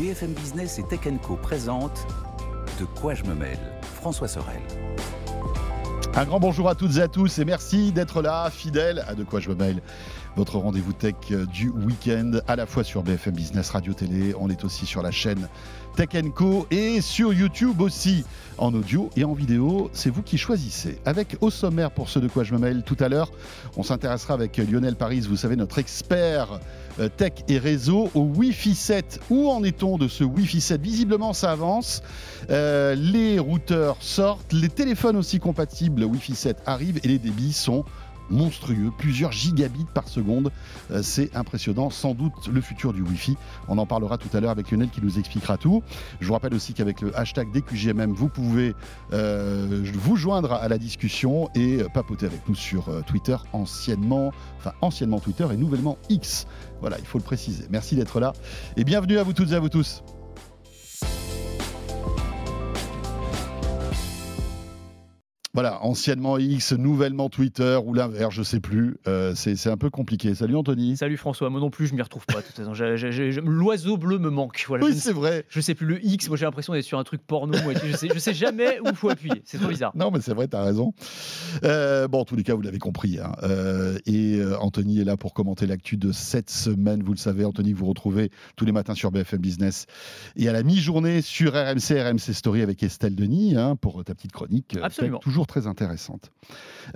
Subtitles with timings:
[0.00, 2.06] BFM Business et Tech Co présente
[2.78, 3.58] De quoi je me mêle
[3.96, 4.62] François Sorel.
[6.14, 9.24] Un grand bonjour à toutes et à tous et merci d'être là, fidèles à De
[9.24, 9.82] quoi je me mêle
[10.36, 11.14] votre rendez-vous tech
[11.52, 15.10] du week-end, à la fois sur BFM Business Radio Télé, on est aussi sur la
[15.10, 15.48] chaîne
[16.00, 18.24] Tech Co et sur YouTube aussi,
[18.56, 19.90] en audio et en vidéo.
[19.92, 20.98] C'est vous qui choisissez.
[21.04, 23.30] Avec au sommaire pour ce de quoi je me mêle tout à l'heure,
[23.76, 26.58] on s'intéressera avec Lionel Paris, vous savez, notre expert
[27.00, 29.20] euh, tech et réseau au Wi-Fi 7.
[29.28, 32.02] Où en est-on de ce Wi-Fi 7 Visiblement, ça avance.
[32.48, 37.84] Euh, les routeurs sortent, les téléphones aussi compatibles Wi-Fi 7 arrivent et les débits sont
[38.30, 40.50] monstrueux, plusieurs gigabits par seconde.
[40.90, 43.36] Euh, c'est impressionnant, sans doute le futur du Wi-Fi.
[43.68, 45.82] On en parlera tout à l'heure avec Lionel qui nous expliquera tout.
[46.20, 48.74] Je vous rappelle aussi qu'avec le hashtag DQGMM, vous pouvez
[49.12, 54.72] euh, vous joindre à la discussion et papoter avec nous sur euh, Twitter, anciennement, enfin
[54.80, 56.46] anciennement Twitter et nouvellement X.
[56.80, 57.64] Voilà, il faut le préciser.
[57.70, 58.32] Merci d'être là
[58.76, 60.02] et bienvenue à vous toutes et à vous tous.
[65.52, 68.98] Voilà, anciennement X, nouvellement Twitter ou l'inverse, je sais plus.
[69.08, 70.32] Euh, c'est un peu compliqué.
[70.36, 70.96] Salut Anthony.
[70.96, 71.50] Salut François.
[71.50, 72.38] Moi non plus, je m'y retrouve pas.
[73.42, 74.64] L'oiseau bleu me manque.
[74.68, 75.44] Voilà, oui, c'est vrai.
[75.48, 76.28] Je sais plus le X.
[76.28, 77.60] Moi, j'ai l'impression d'être sur un truc porno.
[77.64, 79.42] Moi, je sais, je sais jamais où il faut appuyer.
[79.44, 79.90] C'est trop bizarre.
[79.96, 80.94] Non, mais c'est vrai, tu as raison.
[81.64, 83.18] Euh, bon, en tous les cas, vous l'avez compris.
[83.18, 83.32] Hein.
[83.42, 87.02] Euh, et Anthony est là pour commenter l'actu de cette semaine.
[87.02, 89.86] Vous le savez, Anthony, vous retrouvez tous les matins sur BFM Business
[90.36, 94.30] et à la mi-journée sur RMC, RMC Story avec Estelle Denis hein, pour ta petite
[94.30, 94.78] chronique.
[94.80, 95.18] Absolument.
[95.18, 96.30] Toujours très intéressante.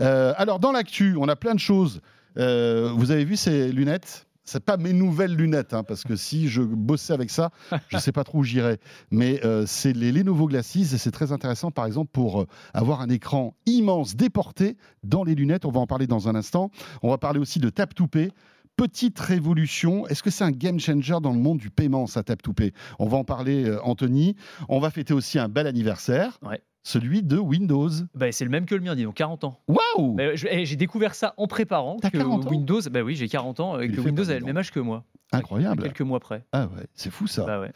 [0.00, 2.00] Euh, alors, dans l'actu, on a plein de choses.
[2.38, 4.26] Euh, vous avez vu ces lunettes?
[4.46, 7.50] C'est pas mes nouvelles lunettes, hein, parce que si je bossais avec ça,
[7.88, 8.78] je sais pas trop où j'irais.
[9.10, 13.08] Mais euh, c'est les Lenovo Glasses et c'est très intéressant, par exemple, pour avoir un
[13.08, 15.64] écran immense déporté dans les lunettes.
[15.64, 16.70] On va en parler dans un instant.
[17.02, 18.32] On va parler aussi de Tap to Pay
[18.76, 20.06] petite révolution.
[20.08, 22.72] Est-ce que c'est un game changer dans le monde du paiement, ça Tap to Pay
[22.98, 24.36] On va en parler, Anthony.
[24.68, 26.38] On va fêter aussi un bel anniversaire.
[26.84, 27.88] Celui de Windows.
[28.14, 29.58] Bah, c'est le même que le mien, dis donc, 40 ans.
[29.66, 31.96] Waouh bah, eh, J'ai découvert ça en préparant.
[32.00, 34.70] T'as 40 ans Windows, bah oui, j'ai 40 ans, que Windows a le même âge
[34.70, 35.04] que moi.
[35.32, 35.82] Incroyable.
[35.82, 36.44] Quelques mois près.
[36.52, 37.44] Ah ouais, c'est fou ça.
[37.44, 37.72] Bah ouais.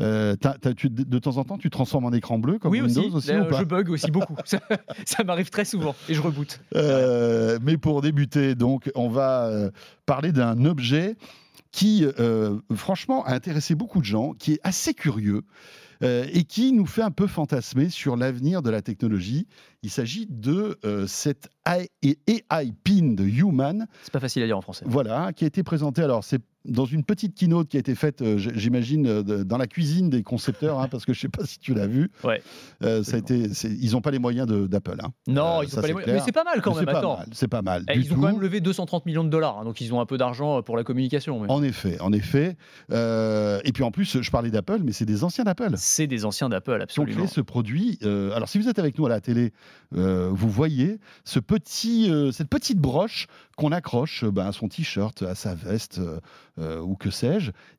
[0.00, 3.64] Euh, de temps en temps, tu transformes en écran bleu comme Windows aussi, aussi Je
[3.64, 4.36] bug aussi beaucoup.
[4.44, 6.60] ça, m'arrive très souvent et je reboote.
[6.74, 9.70] Euh, mais pour débuter, donc, on va euh,
[10.06, 11.16] parler d'un objet
[11.70, 12.06] qui,
[12.74, 15.42] franchement, a intéressé beaucoup de gens, qui est assez curieux.
[16.02, 19.46] Euh, et qui nous fait un peu fantasmer sur l'avenir de la technologie.
[19.82, 23.86] Il s'agit de euh, cette AI, AI, pin de Human.
[24.02, 24.84] C'est pas facile à dire en français.
[24.86, 26.02] Voilà, qui a été présenté.
[26.02, 29.66] Alors, c'est dans une petite keynote qui a été faite, euh, j'imagine, euh, dans la
[29.66, 32.10] cuisine des concepteurs, hein, parce que je ne sais pas si tu l'as vu.
[32.24, 32.42] Ouais.
[32.82, 34.98] Euh, ça a été, ils n'ont pas les moyens d'Apple.
[35.02, 35.08] Hein.
[35.26, 36.12] Non, ils n'ont pas les moyens.
[36.12, 36.86] Mais c'est pas mal quand même.
[37.32, 37.84] C'est pas mal.
[37.88, 40.06] Eh, ils ont quand même levé 230 millions de dollars, hein, donc ils ont un
[40.06, 41.40] peu d'argent pour la communication.
[41.42, 42.56] En effet, en effet.
[42.90, 45.72] et puis en plus, je parlais d'Apple, mais c'est des anciens d'Apple.
[45.76, 47.20] C'est des anciens d'Apple, absolument.
[47.20, 47.98] Donc, ce produit.
[48.02, 49.52] alors, si vous êtes avec nous à la télé,
[49.92, 50.98] vous voyez
[51.46, 56.00] petit, cette petite broche qu'on accroche ben, à son t-shirt, à sa veste
[56.58, 57.32] ou que sais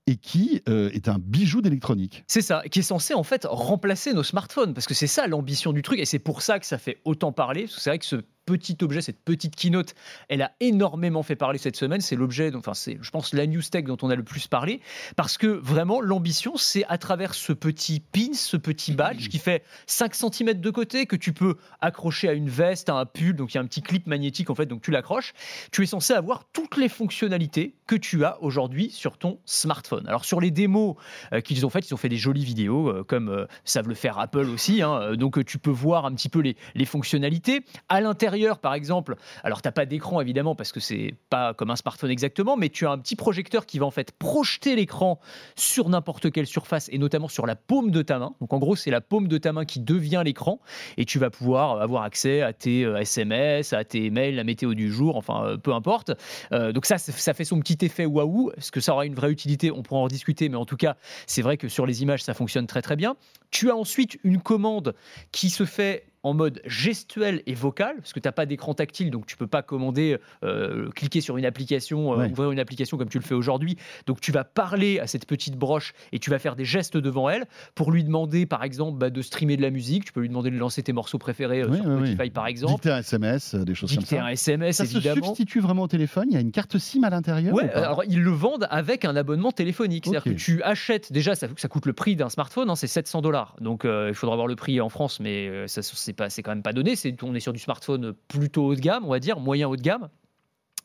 [0.07, 2.23] et qui euh, est un bijou d'électronique.
[2.27, 5.71] C'est ça, qui est censé en fait remplacer nos smartphones, parce que c'est ça l'ambition
[5.73, 7.99] du truc, et c'est pour ça que ça fait autant parler, parce que c'est vrai
[7.99, 9.95] que ce petit objet, cette petite keynote,
[10.29, 12.01] elle a énormément fait parler cette semaine.
[12.01, 14.81] C'est l'objet, enfin c'est, je pense, la news tech dont on a le plus parlé,
[15.15, 19.63] parce que vraiment l'ambition, c'est à travers ce petit pin, ce petit badge qui fait
[19.87, 23.53] 5 cm de côté que tu peux accrocher à une veste, à un pull, donc
[23.53, 25.33] il y a un petit clip magnétique en fait, donc tu l'accroches.
[25.71, 30.07] Tu es censé avoir toutes les fonctionnalités que tu as aujourd'hui sur ton smartphone.
[30.07, 30.95] Alors sur les démos
[31.33, 33.95] euh, qu'ils ont faites, ils ont fait des jolies vidéos, euh, comme euh, savent le
[33.95, 34.81] faire Apple aussi.
[34.81, 39.15] Hein, donc tu peux voir un petit peu les, les fonctionnalités à l'intérieur par exemple,
[39.43, 42.69] alors tu n'as pas d'écran évidemment parce que c'est pas comme un smartphone exactement, mais
[42.69, 45.19] tu as un petit projecteur qui va en fait projeter l'écran
[45.55, 48.33] sur n'importe quelle surface et notamment sur la paume de ta main.
[48.41, 50.59] Donc en gros, c'est la paume de ta main qui devient l'écran
[50.97, 54.73] et tu vas pouvoir avoir accès à tes SMS, euh, à tes mails, la météo
[54.73, 56.11] du jour, enfin euh, peu importe.
[56.51, 58.51] Euh, donc ça, ça fait son petit effet waouh.
[58.57, 60.95] Est-ce que ça aura une vraie utilité On pourra en discuter, mais en tout cas,
[61.27, 63.15] c'est vrai que sur les images, ça fonctionne très très bien.
[63.51, 64.95] Tu as ensuite une commande
[65.31, 69.11] qui se fait en mode gestuel et vocal, parce que tu n'as pas d'écran tactile,
[69.11, 73.09] donc tu peux pas commander, euh, cliquer sur une application, euh, ouvrir une application comme
[73.09, 73.77] tu le fais aujourd'hui.
[74.07, 77.29] Donc tu vas parler à cette petite broche et tu vas faire des gestes devant
[77.29, 80.05] elle pour lui demander, par exemple, bah, de streamer de la musique.
[80.05, 82.75] Tu peux lui demander de lancer tes morceaux préférés euh, sur Spotify, par exemple.
[82.75, 84.23] Dicter un SMS, des choses comme ça.
[84.23, 85.21] un SMS, ça évidemment.
[85.21, 86.27] se substitue vraiment au téléphone?
[86.29, 89.17] Il y a une carte SIM à l'intérieur Ouais, alors ils le vendent avec un
[89.17, 90.05] abonnement téléphonique.
[90.05, 93.21] C'est-à-dire que tu achètes, déjà, ça, ça coûte le prix d'un smartphone, hein, c'est 700
[93.21, 93.55] dollars.
[93.59, 96.95] Donc il faudra voir le prix en France, mais ça c'est quand même pas donné.
[96.95, 99.75] C'est, on est sur du smartphone plutôt haut de gamme, on va dire, moyen haut
[99.75, 100.09] de gamme.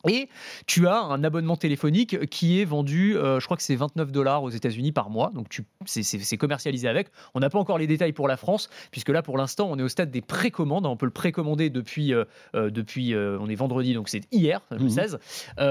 [0.07, 0.29] Et
[0.67, 4.45] tu as un abonnement téléphonique qui est vendu, euh, je crois que c'est 29 dollars
[4.45, 5.33] aux États-Unis par mois.
[5.35, 7.09] Donc c'est commercialisé avec.
[7.35, 9.83] On n'a pas encore les détails pour la France, puisque là pour l'instant on est
[9.83, 10.87] au stade des précommandes.
[10.87, 12.25] On peut le précommander depuis, euh,
[12.55, 15.19] euh, depuis on est vendredi, donc c'est hier, le 16.
[15.19, 15.63] Mmh.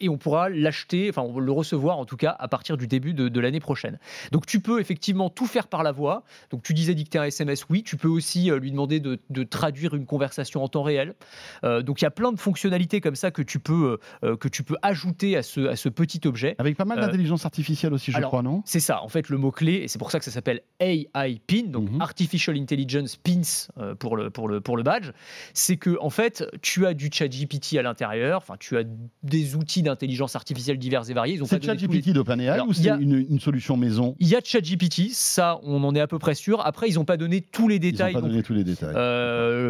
[0.00, 3.40] et on pourra l'acheter, enfin le recevoir en tout cas à partir du début de,
[3.40, 3.98] l'année prochaine.
[4.32, 6.24] Donc tu peux effectivement tout faire par la voix.
[6.50, 7.82] Donc tu disais dicter un SMS, oui.
[7.82, 11.14] Tu peux aussi lui demander de, de, traduire une conversation en temps réel.
[11.62, 14.48] donc il y a plein de fonctionnalités comme ça que tu peux euh, euh, que
[14.48, 16.54] tu peux ajouter à ce, à ce petit objet.
[16.58, 18.62] Avec pas mal euh, d'intelligence artificielle aussi, je crois, non?
[18.64, 21.68] C'est ça, en fait, le mot-clé, et c'est pour ça que ça s'appelle AI PIN,
[21.68, 22.00] donc mhm.
[22.00, 23.68] Artificial Intelligence Pins
[23.98, 25.10] pour, le, pour, le, pour le badge,
[25.54, 28.84] c'est que, en fait, tu as du chat GPT à l'intérieur, enfin, tu as
[29.22, 31.40] des outils d'intelligence artificielle divers et variés.
[31.44, 34.16] C'est ChatGPT d'OpenAI ou c'est une, une, solution maison?
[34.18, 36.64] Il y a ChatGPT, ça, on en est à peu près sûr.
[36.64, 38.12] Après, ils n'ont pas donné tous les détails.
[38.12, 38.94] Ils n'ont pas donné tous les détails.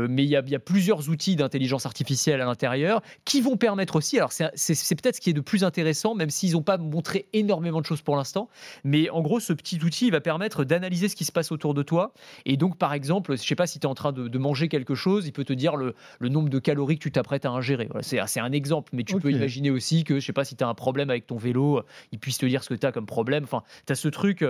[0.09, 3.57] mais il y, a, il y a plusieurs outils d'intelligence artificielle à l'intérieur qui vont
[3.57, 6.79] permettre aussi, alors c'est peut-être ce qui est de plus intéressant, même s'ils n'ont pas
[6.79, 8.49] montré énormément de choses pour l'instant,
[8.85, 11.83] mais en gros, ce petit outil va permettre d'analyser ce qui se passe autour de
[11.83, 12.13] toi.
[12.45, 14.69] Et donc, par exemple, je ne sais pas si tu es en train de, manger
[14.69, 17.89] quelque chose, il peut te dire le, nombre de calories que tu t'apprêtes à ingérer.
[17.91, 20.65] Voilà, c'est un exemple, mais tu peux imaginer aussi que, je sais pas, si tu
[20.65, 21.83] as un problème avec ton vélo,
[22.13, 23.45] il puisse te dire ce que tu as comme problème.
[23.45, 24.45] Enfin, tu as ce truc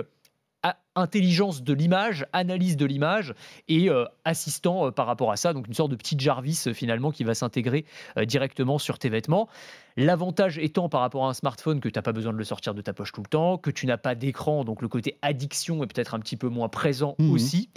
[0.97, 3.33] intelligence de l'image, analyse de l'image
[3.67, 5.53] et euh, assistant euh, par rapport à ça.
[5.53, 7.85] Donc une sorte de petit Jarvis euh, finalement qui va s'intégrer
[8.25, 9.47] directement sur tes vêtements.
[9.95, 12.73] L'avantage étant par rapport à un smartphone que tu n'as pas besoin de le sortir
[12.73, 15.83] de ta poche tout le temps, que tu n'as pas d'écran, donc le côté addiction
[15.83, 17.69] est peut-être un petit peu moins présent mmh aussi.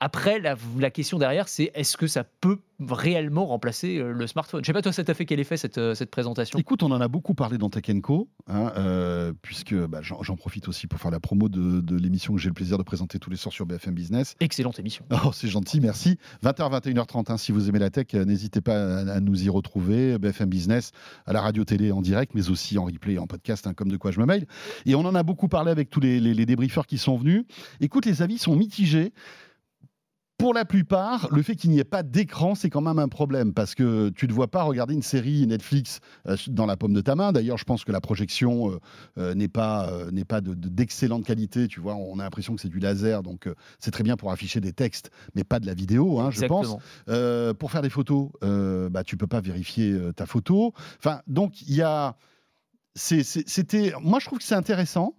[0.00, 4.62] Après, la, question derrière, c'est est-ce que ça peut réellement remplacer euh, le smartphone?
[4.62, 6.58] Je sais pas, toi, ça t'a fait quel effet cette, euh, cette présentation?
[6.58, 10.68] Écoute, on en a beaucoup parlé dans Tech Co, hein, euh, puisque bah, j'en profite
[10.68, 13.36] aussi pour faire la promo de, l'émission que j'ai le plaisir de présenter tous les
[13.36, 14.34] soirs sur BFM Business.
[14.40, 15.04] Excellente émission.
[15.24, 16.18] Oh, c'est gentil, merci.
[16.44, 20.18] 20h, 21h30, hein, si vous aimez la tech, n'hésitez pas à, nous y retrouver.
[20.18, 20.92] BFM Business,
[21.24, 24.10] à la radio-télé en direct, mais aussi en replay, en podcast, hein, comme de quoi
[24.10, 24.46] je me mail.
[24.84, 27.44] Et on en a beaucoup parlé avec tous les, les débriefeurs qui sont venus.
[27.80, 29.12] Écoute, les avis sont mitigés
[30.38, 33.54] pour la plupart, le fait qu'il n'y ait pas d'écran, c'est quand même un problème
[33.54, 37.00] parce que tu ne vois pas regarder une série Netflix euh, dans la paume de
[37.00, 37.32] ta main.
[37.32, 38.78] D'ailleurs, je pense que la projection euh,
[39.18, 41.68] euh, n'est pas, n'est pas d'excellente qualité.
[41.68, 43.48] Tu vois, on a l'impression que c'est du laser, donc
[43.78, 46.76] c'est très bien pour afficher des textes, mais pas de la vidéo, hein, je pense.
[47.58, 50.72] pour faire des photos, bah, tu peux pas vérifier ta photo.
[50.98, 52.16] Enfin, donc il y a.
[52.96, 53.92] C'était.
[54.00, 55.14] Moi, je trouve que c'est intéressant.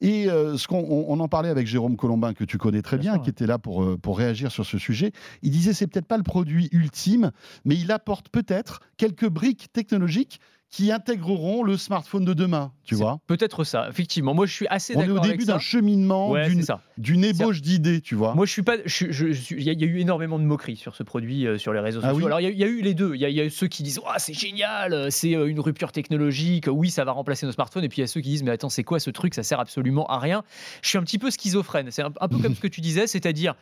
[0.00, 3.20] Et euh, ce qu'on on en parlait avec Jérôme Colombin, que tu connais très bien,
[3.20, 5.12] qui était là pour, euh, pour réagir sur ce sujet.
[5.42, 7.30] Il disait c'est peut-être pas le produit ultime,
[7.64, 13.18] mais il apporte peut-être quelques briques technologiques qui intégreront le smartphone de demain, tu vois
[13.26, 14.34] Peut-être ça, effectivement.
[14.34, 15.16] Moi, je suis assez d'accord.
[15.16, 16.32] On est au début d'un cheminement,
[16.96, 18.34] d'une ébauche d'idées, tu vois.
[18.34, 18.76] Moi, je suis pas.
[18.76, 22.10] Il y, a eu énormément de moqueries sur ce produit euh, sur les réseaux ah
[22.10, 22.26] sociaux.
[22.26, 23.16] Alors, il y, a eu les deux.
[23.16, 26.90] Il y, a ceux qui disent c'est génial, euh, c'est euh, une rupture technologique, oui,
[26.90, 27.82] ça va remplacer nos smartphones.
[27.82, 29.34] Et puis, il y a ceux qui disent mais attends, c'est quoi ce truc?
[29.34, 30.44] Ça sert absolument à rien.
[30.82, 31.90] Je suis un petit peu schizophrène.
[31.90, 33.56] C'est un, un peu comme ce que tu disais, c'est-à-dire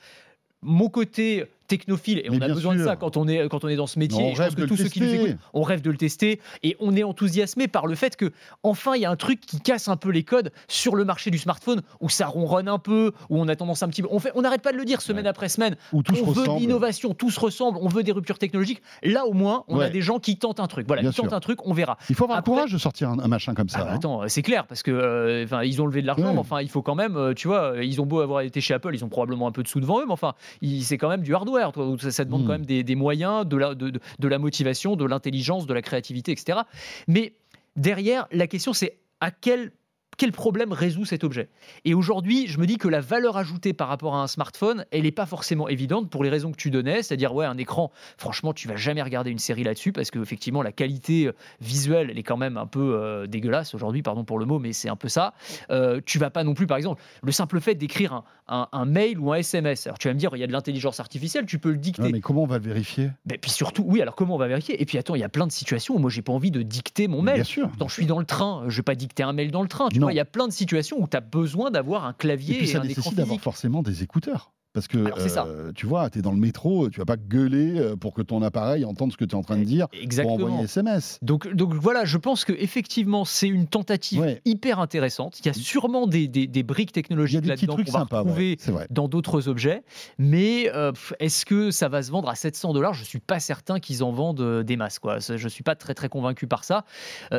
[0.61, 3.77] mon côté technophile et on a besoin de ça quand on est quand on est
[3.77, 4.23] dans ce métier.
[4.23, 6.97] on rêve de tous ceux qui nous écoutent, on rêve de le tester et on
[6.97, 8.33] est enthousiasmé par le fait que
[8.63, 11.31] enfin il y a un truc qui casse un peu les codes sur le marché
[11.31, 14.19] du smartphone où ça ronronne un peu, où on a tendance un petit peu, on
[14.19, 15.77] fait, on n'arrête pas de le dire semaine après semaine.
[15.93, 18.83] Où tout on veut de l'innovation, tout se ressemble, on veut des ruptures technologiques.
[19.03, 20.87] Là au moins, on a des gens qui tentent un truc.
[20.87, 21.99] Voilà, ils tentent un truc, on verra.
[22.09, 23.81] Il faut avoir le courage de sortir un, machin comme ça.
[23.83, 23.97] Ah, hein.
[23.97, 26.83] Attends, c'est clair parce que euh, ils ont levé de l'argent, mais enfin il faut
[26.83, 29.47] quand même, euh, tu vois, ils ont beau avoir été chez Apple, ils ont probablement
[29.47, 30.35] un peu de sous devant eux, mais enfin
[30.83, 31.58] c'est quand même du hardware.
[32.01, 32.67] Ça, ça demande quand hmm.
[32.67, 36.61] même des, moyens, de la, de, de la motivation, de l'intelligence, de la créativité, etc.
[37.07, 37.35] Mais
[37.77, 39.73] derrière, la question c'est à quel
[40.19, 41.49] quel problème résout cet objet
[41.85, 45.03] Et aujourd'hui, je me dis que la valeur ajoutée par rapport à un smartphone, elle
[45.03, 48.53] n'est pas forcément évidente pour les raisons que tu donnais, c'est-à-dire ouais, un écran, franchement,
[48.53, 52.19] tu vas jamais regarder une série là-dessus parce que effectivement la qualité euh, visuelle, elle
[52.19, 54.97] est quand même un peu euh, dégueulasse aujourd'hui, pardon pour le mot, mais c'est un
[54.97, 55.35] peu ça.
[55.71, 59.33] Euh, tu vas pas non plus, par exemple, le simple fait d'écrire un, mail ou
[59.33, 59.87] un SMS.
[59.87, 62.11] Alors tu vas me dire, il y a de l'intelligence artificielle, tu peux le dicter.
[62.11, 63.11] mais comment on va le vérifier?
[63.27, 64.81] Mais Puis surtout, oui, alors comment on va vérifier?
[64.81, 66.63] Et puis attends, il y a plein de situations où moi j'ai pas envie de
[66.63, 67.37] dicter mon mail.
[67.37, 67.71] Bien sûr.
[67.79, 69.89] Quand je suis dans le train, je vais pas dicter un mail dans le train.
[69.91, 72.59] Tu il y a plein de situations où tu as besoin d'avoir un clavier et,
[72.59, 74.53] puis ça nécessite d'avoir forcément des écouteurs.
[74.75, 77.97] Parce que euh, tu vois, tu es dans le métro, tu vas pas gueuler euh,
[77.97, 80.37] pour que ton appareil entende ce que tu es en train de dire Exactement.
[80.37, 81.19] pour envoyer SMS.
[81.23, 85.41] Donc, donc voilà, je pense que effectivement c'est une tentative hyper intéressante.
[85.41, 88.59] Il y a sûrement des, des, briques technologiques là-dedans qu'on va retrouver
[88.91, 89.83] dans d'autres objets.
[90.19, 92.95] Mais euh, est-ce que ça va se vendre à 700 dollars?
[92.95, 94.99] Je suis pas certain qu'ils en vendent des masses.
[94.99, 95.19] Quoi.
[95.19, 96.85] Je suis pas très très convaincu par ça.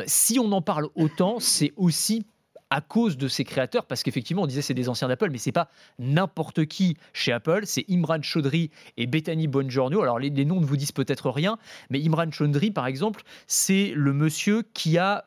[0.06, 2.26] si on en parle autant, c'est aussi
[2.70, 5.52] à cause de ses créateurs, parce qu'effectivement, on disait c'est des anciens d'Apple, mais c'est
[5.52, 10.02] pas n'importe qui chez Apple, c'est Imran Chaudhry et Bethany Bongiorno.
[10.02, 11.58] Alors les, les noms ne vous disent peut-être rien,
[11.90, 15.24] mais Imran Chaudhry, par exemple, c'est le monsieur qui a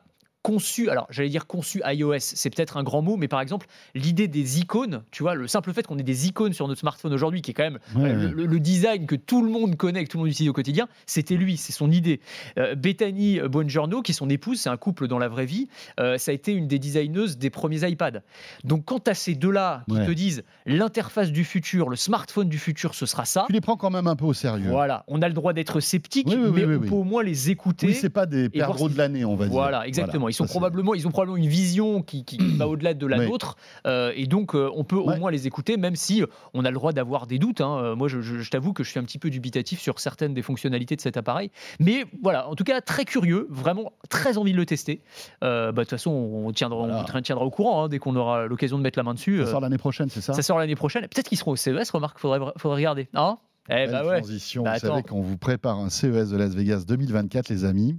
[0.48, 4.28] conçu, alors j'allais dire conçu iOS, c'est peut-être un grand mot, mais par exemple, l'idée
[4.28, 7.40] des icônes, tu vois, le simple fait qu'on ait des icônes sur notre smartphone aujourd'hui,
[7.40, 10.10] qui est quand même Ouais, euh, le, le design que tout le monde connaît, que
[10.10, 12.20] tout le monde utilise au quotidien, c'était lui, c'est son idée.
[12.58, 16.18] Euh, Bethany Bongiorno, qui est son épouse, c'est un couple dans la vraie vie, euh,
[16.18, 18.20] ça a été une des designeuses des premiers iPads.
[18.64, 20.06] Donc quand as ces deux-là qui Ouais.
[20.06, 23.44] te disent l'interface du futur, le smartphone du futur, ce sera ça.
[23.46, 24.68] Tu les prends quand même un peu au sérieux.
[24.68, 26.88] Voilà, on a le droit d'être sceptique, Oui, oui, oui, mais oui, on oui.
[26.88, 27.86] peut au moins les écouter.
[27.86, 29.52] Oui, c'est pas des perdreaux de l'année, on va dire.
[29.54, 30.28] Voilà, exactement.
[30.34, 33.26] Ils, sont probablement, ils ont probablement une vision qui, qui va au-delà de la Oui.
[33.28, 33.56] nôtre.
[33.86, 35.14] euh, et donc, euh, on peut Ouais.
[35.14, 36.22] au moins les écouter, même si
[36.54, 37.60] on a le droit d'avoir des doutes.
[37.60, 37.78] hein.
[37.78, 40.34] Euh, Moi, je, je- je t'avoue que je suis un petit peu dubitatif sur certaines
[40.34, 41.50] des fonctionnalités de cet appareil.
[41.80, 45.00] Mais voilà, en tout cas, très curieux, vraiment très envie de le tester.
[45.40, 47.22] Bah, De toute façon, on tiendra, on Voilà.
[47.22, 49.38] tiendra au courant hein, dès qu'on aura l'occasion de mettre la main dessus.
[49.44, 50.32] Ça sort l'année prochaine, c'est ça?
[50.32, 51.02] ça sort l'année prochaine.
[51.02, 53.08] Peut-être qu'ils seront au CES, remarque, faudrait, faudrait regarder.
[53.14, 53.38] Hein?
[53.70, 54.18] Eh bah ouais.
[54.20, 54.62] transition.
[54.62, 55.02] Bah, Vous savez, attends.
[55.08, 57.96] quand on vous prépare un CES de Las Vegas 2024, les amis,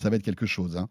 [0.00, 0.76] ça va être quelque chose.
[0.76, 0.88] hein.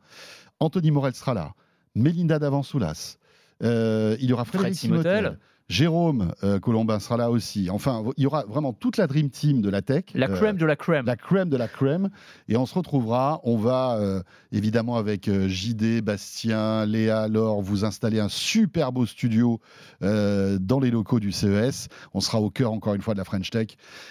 [0.60, 1.54] Anthony Morel sera là.
[1.96, 3.18] Melinda Davansoulas.
[3.64, 5.40] Euh, il y aura Frédéric Simotel.
[5.68, 7.70] Jérôme euh, Colombin sera là aussi.
[7.72, 10.04] Enfin, il y aura vraiment toute la Dream Team de la tech.
[10.14, 11.06] La Euh, crème de la crème.
[11.08, 12.10] la crème de la crème.
[12.48, 13.42] Et on se retrouvera.
[13.44, 19.08] On va euh, évidemment avec euh, JD, Bastien, Léa, Laure vous installer un super beau
[19.08, 19.60] studio
[20.04, 21.88] euh, dans les locaux du CES.
[22.14, 23.70] On sera au cœur encore une fois de la French Tech.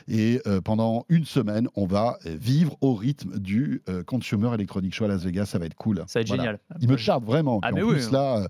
[0.08, 4.92] Et euh, pendant une semaine, on va euh, vivre au rythme du euh, Consumer Electronic
[4.92, 5.46] Show à Las Vegas.
[5.46, 6.02] Ça va être cool.
[6.08, 6.42] Ça va être Voilà.
[6.42, 6.58] génial.
[6.80, 7.60] Il me charme vraiment.
[7.62, 8.12] Ah, en oui, plus hein.
[8.12, 8.46] là, euh,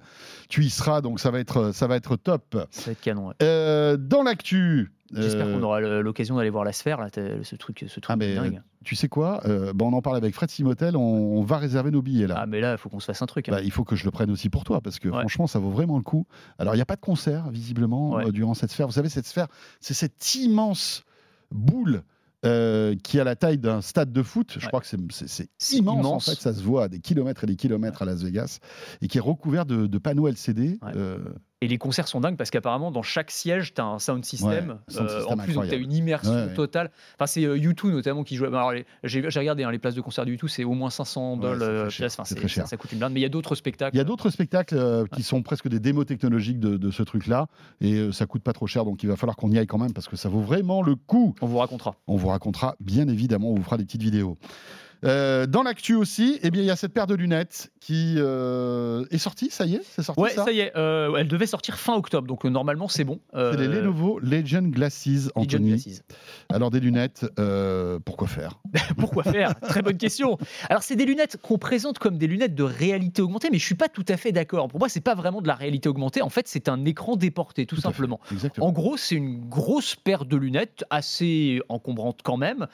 [0.48, 2.56] tu y seras, donc ça va être, ça va être top.
[2.70, 3.28] Ça être canon.
[3.28, 3.34] ouais.
[3.42, 4.90] Euh, dans l'actu.
[5.12, 8.16] J'espère euh, qu'on aura l'occasion d'aller voir la sphère, là, ce truc, ce truc Ah,
[8.16, 8.60] mais, dingue.
[8.84, 10.96] Tu sais quoi Euh, bon, On en parle avec Fred Simotel.
[10.96, 12.36] On, on va réserver nos billets là.
[12.40, 13.48] Ah, mais là, il faut qu'on se fasse un truc.
[13.48, 13.52] hein.
[13.52, 15.20] Bah, il faut que je le prenne aussi pour toi parce que Ouais.
[15.20, 16.26] franchement, ça vaut vraiment le coup.
[16.58, 18.26] Alors, il n'y a pas de concert visiblement Ouais.
[18.26, 18.86] euh, durant cette sphère.
[18.86, 19.46] Vous savez, cette sphère,
[19.80, 21.04] c'est cette immense
[21.52, 22.02] boule.
[22.46, 24.66] euh, qui a la taille d'un stade de foot, je Ouais.
[24.66, 26.28] crois que c'est- immense, immense.
[26.28, 28.58] en fait, ça se voit à des kilomètres et des kilomètres à Las Vegas,
[29.00, 30.78] et qui est recouvert de, de panneaux LCD.
[30.82, 30.92] Ouais.
[30.94, 31.20] euh,
[31.60, 34.70] Et les concerts sont dingues parce qu'apparemment, dans chaque siège, tu as un sound system.
[34.70, 36.52] Ouais, sound Euh, system en plus, tu as une immersion Ouais, ouais.
[36.54, 36.90] totale.
[37.14, 38.44] Enfin, c'est euh, U2 notamment qui joue.
[38.44, 40.90] Alors, les- J'ai j'ai regardé hein, les places de concert du U2, c'est au moins
[40.90, 41.86] 500 Ouais, dollars euh.
[41.86, 43.12] Enfin, ça, ça coûte une blinde.
[43.14, 43.94] Mais il y a d'autres spectacles.
[43.96, 47.02] Il y a d'autres spectacles euh, qui sont presque des démos technologiques de, de ce
[47.02, 47.46] truc-là,
[47.80, 49.78] et euh, ça coûte pas trop cher, donc il va falloir qu'on y aille quand
[49.78, 51.34] même parce que ça vaut vraiment le coup.
[51.40, 51.94] On vous racontera.
[52.08, 54.36] On vous racontera, bien évidemment, on vous fera des petites vidéos.
[55.04, 59.04] Euh, dans l'actu aussi, eh bien, il y a cette paire de lunettes qui euh,
[59.10, 60.72] est sortie, ça y est, c'est sorti Ouais, ça ça y est.
[60.76, 63.20] euh, elle devait sortir fin octobre, donc normalement, c'est bon.
[63.34, 65.70] C'est les Lenovo Legend Glasses, Anthony.
[65.70, 66.02] Glasses.
[66.50, 67.26] Alors des lunettes,
[68.04, 68.60] pourquoi faire?
[68.98, 69.58] Pourquoi faire?
[69.60, 70.38] Très bonne question.
[70.68, 73.74] Alors, c'est des lunettes qu'on présente comme des lunettes de réalité augmentée, mais je suis
[73.74, 74.68] pas tout à fait d'accord.
[74.68, 76.22] Pour moi, c'est pas vraiment de la réalité augmentée.
[76.22, 78.20] En fait, c'est un écran déporté, tout, Tout simplement.
[78.60, 82.66] En gros, c'est une grosse paire de lunettes, assez encombrante quand même,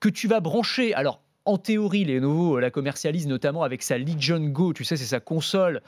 [0.00, 0.94] que tu vas brancher.
[0.94, 5.20] Alors, en théorie, Lenovo la commercialise notamment avec sa Legion Go, tu sais, c'est sa
[5.20, 5.82] console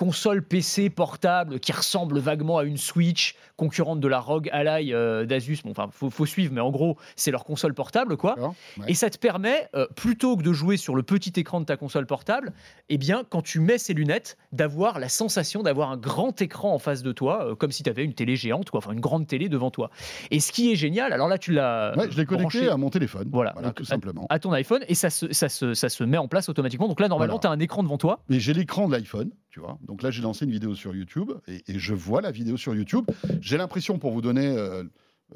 [0.00, 5.26] console PC portable qui ressemble vaguement à une Switch concurrente de la ROG Ally euh,
[5.26, 5.58] d'Asus.
[5.62, 8.34] Bon, enfin, faut, faut suivre, mais en gros, c'est leur console portable, quoi.
[8.40, 8.48] Ouais.
[8.88, 11.76] Et ça te permet, euh, plutôt que de jouer sur le petit écran de ta
[11.76, 12.54] console portable,
[12.88, 16.78] eh bien, quand tu mets ces lunettes, d'avoir la sensation d'avoir un grand écran en
[16.78, 19.26] face de toi, euh, comme si tu avais une télé géante, quoi, enfin une grande
[19.26, 19.90] télé devant toi.
[20.30, 22.78] Et ce qui est génial, alors là, tu l'as Ouais, je l'ai connecté branché à
[22.78, 23.28] mon téléphone.
[23.30, 24.24] Voilà, Voilà, donc, tout simplement.
[24.30, 26.88] à ton iPhone et ça se, ça, se, ça se met en place automatiquement.
[26.88, 27.40] Donc là, normalement, Voilà.
[27.42, 28.20] tu as un écran devant toi.
[28.30, 29.78] Mais j'ai l'écran de l'iPhone, tu vois.
[29.82, 32.74] Donc là, j'ai lancé une vidéo sur YouTube et, et je vois la vidéo sur
[32.74, 33.04] YouTube.
[33.40, 34.84] J'ai l'impression, pour vous donner, euh,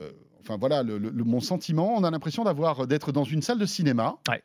[0.01, 3.43] euh, enfin voilà, le, le- le- mon sentiment, on a l'impression d'avoir d'être dans une
[3.43, 4.17] salle de cinéma.
[4.29, 4.43] Ouais.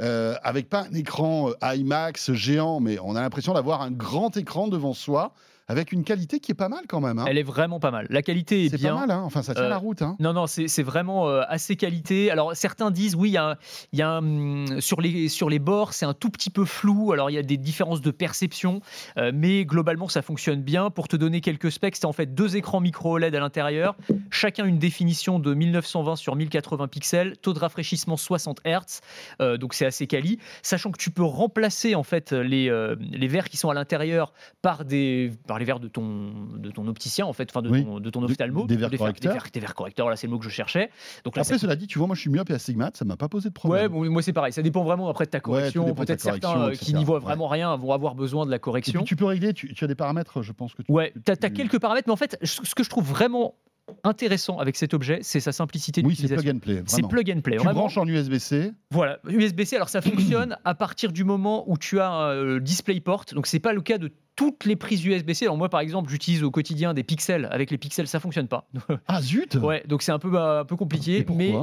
[0.00, 4.68] euh, avec pas un écran IMAX géant, mais on a l'impression d'avoir un grand écran
[4.68, 5.34] devant soi,
[5.68, 7.18] avec une qualité qui est pas mal quand même.
[7.18, 7.24] hein.
[7.28, 8.06] Elle est vraiment pas mal.
[8.10, 8.94] La qualité est, C'est bien.
[8.94, 9.22] pas mal, hein.
[9.24, 10.02] enfin ça tient Euh, la route.
[10.02, 10.16] hein.
[10.18, 12.30] Non, non, c'est c'est vraiment euh, assez qualité.
[12.30, 13.58] Alors, certains disent, oui, il y a,
[13.92, 17.12] y a hum, sur, les, sur les bords, c'est un tout petit peu flou.
[17.12, 18.80] Alors, il y a des différences de perception,
[19.18, 20.90] euh, mais globalement, ça fonctionne bien.
[20.90, 23.96] Pour te donner quelques specs, c'est en fait deux écrans micro OLED à l'intérieur,
[24.30, 29.00] chacun une définition de 1920 sur 1080 pixels, taux de rafraîchissement 60 Hz,
[29.42, 30.38] euh, donc c'est assez quali.
[30.62, 34.32] Sachant que tu peux remplacer en fait les, euh, les verres qui sont à l'intérieur
[34.62, 37.84] par des par les verres de ton de ton opticien en fait, enfin de Oui.
[37.84, 39.32] ton, de ton ophtalmo, des verres des, correcteurs.
[39.32, 40.90] verres, des verres correcteurs, voilà, c'est le mot que je cherchais.
[41.24, 43.16] Donc là, Après, cela dit, tu vois, moi je suis myope et astigmate, ça m'a
[43.16, 43.92] pas posé de Ouais, problème.
[43.92, 45.94] bon, moi c'est pareil, ça dépend vraiment après de ta correction.
[45.94, 47.24] Peut-être certains euh, qui n'y voient Ouais.
[47.24, 49.00] vraiment rien vont avoir besoin de la et correction.
[49.00, 50.92] puis tu peux régler, tu, tu as des paramètres, je pense que tu.
[50.92, 53.54] Ouais, tu as, quelques paramètres, mais en fait, ce que je trouve vraiment
[54.04, 56.42] intéressant avec cet objet, c'est sa simplicité Oui, c'est d'utilisation.
[56.42, 56.82] plug and play.
[56.86, 57.56] C'est plug and play.
[57.56, 57.80] Tu vraiment.
[57.80, 58.72] branches en USB-C.
[58.90, 59.76] Voilà, USB-C.
[59.76, 63.26] Alors ça fonctionne à partir du moment où tu as un euh, DisplayPort.
[63.34, 65.46] Donc c'est pas le cas de toutes les prises USB-C.
[65.46, 67.48] Alors moi par exemple, j'utilise au quotidien des pixels.
[67.50, 68.68] Avec les pixels, ça fonctionne pas.
[69.06, 71.18] Ah zut ouais, donc c'est un peu bah, un peu compliqué.
[71.18, 71.54] Et pourquoi mais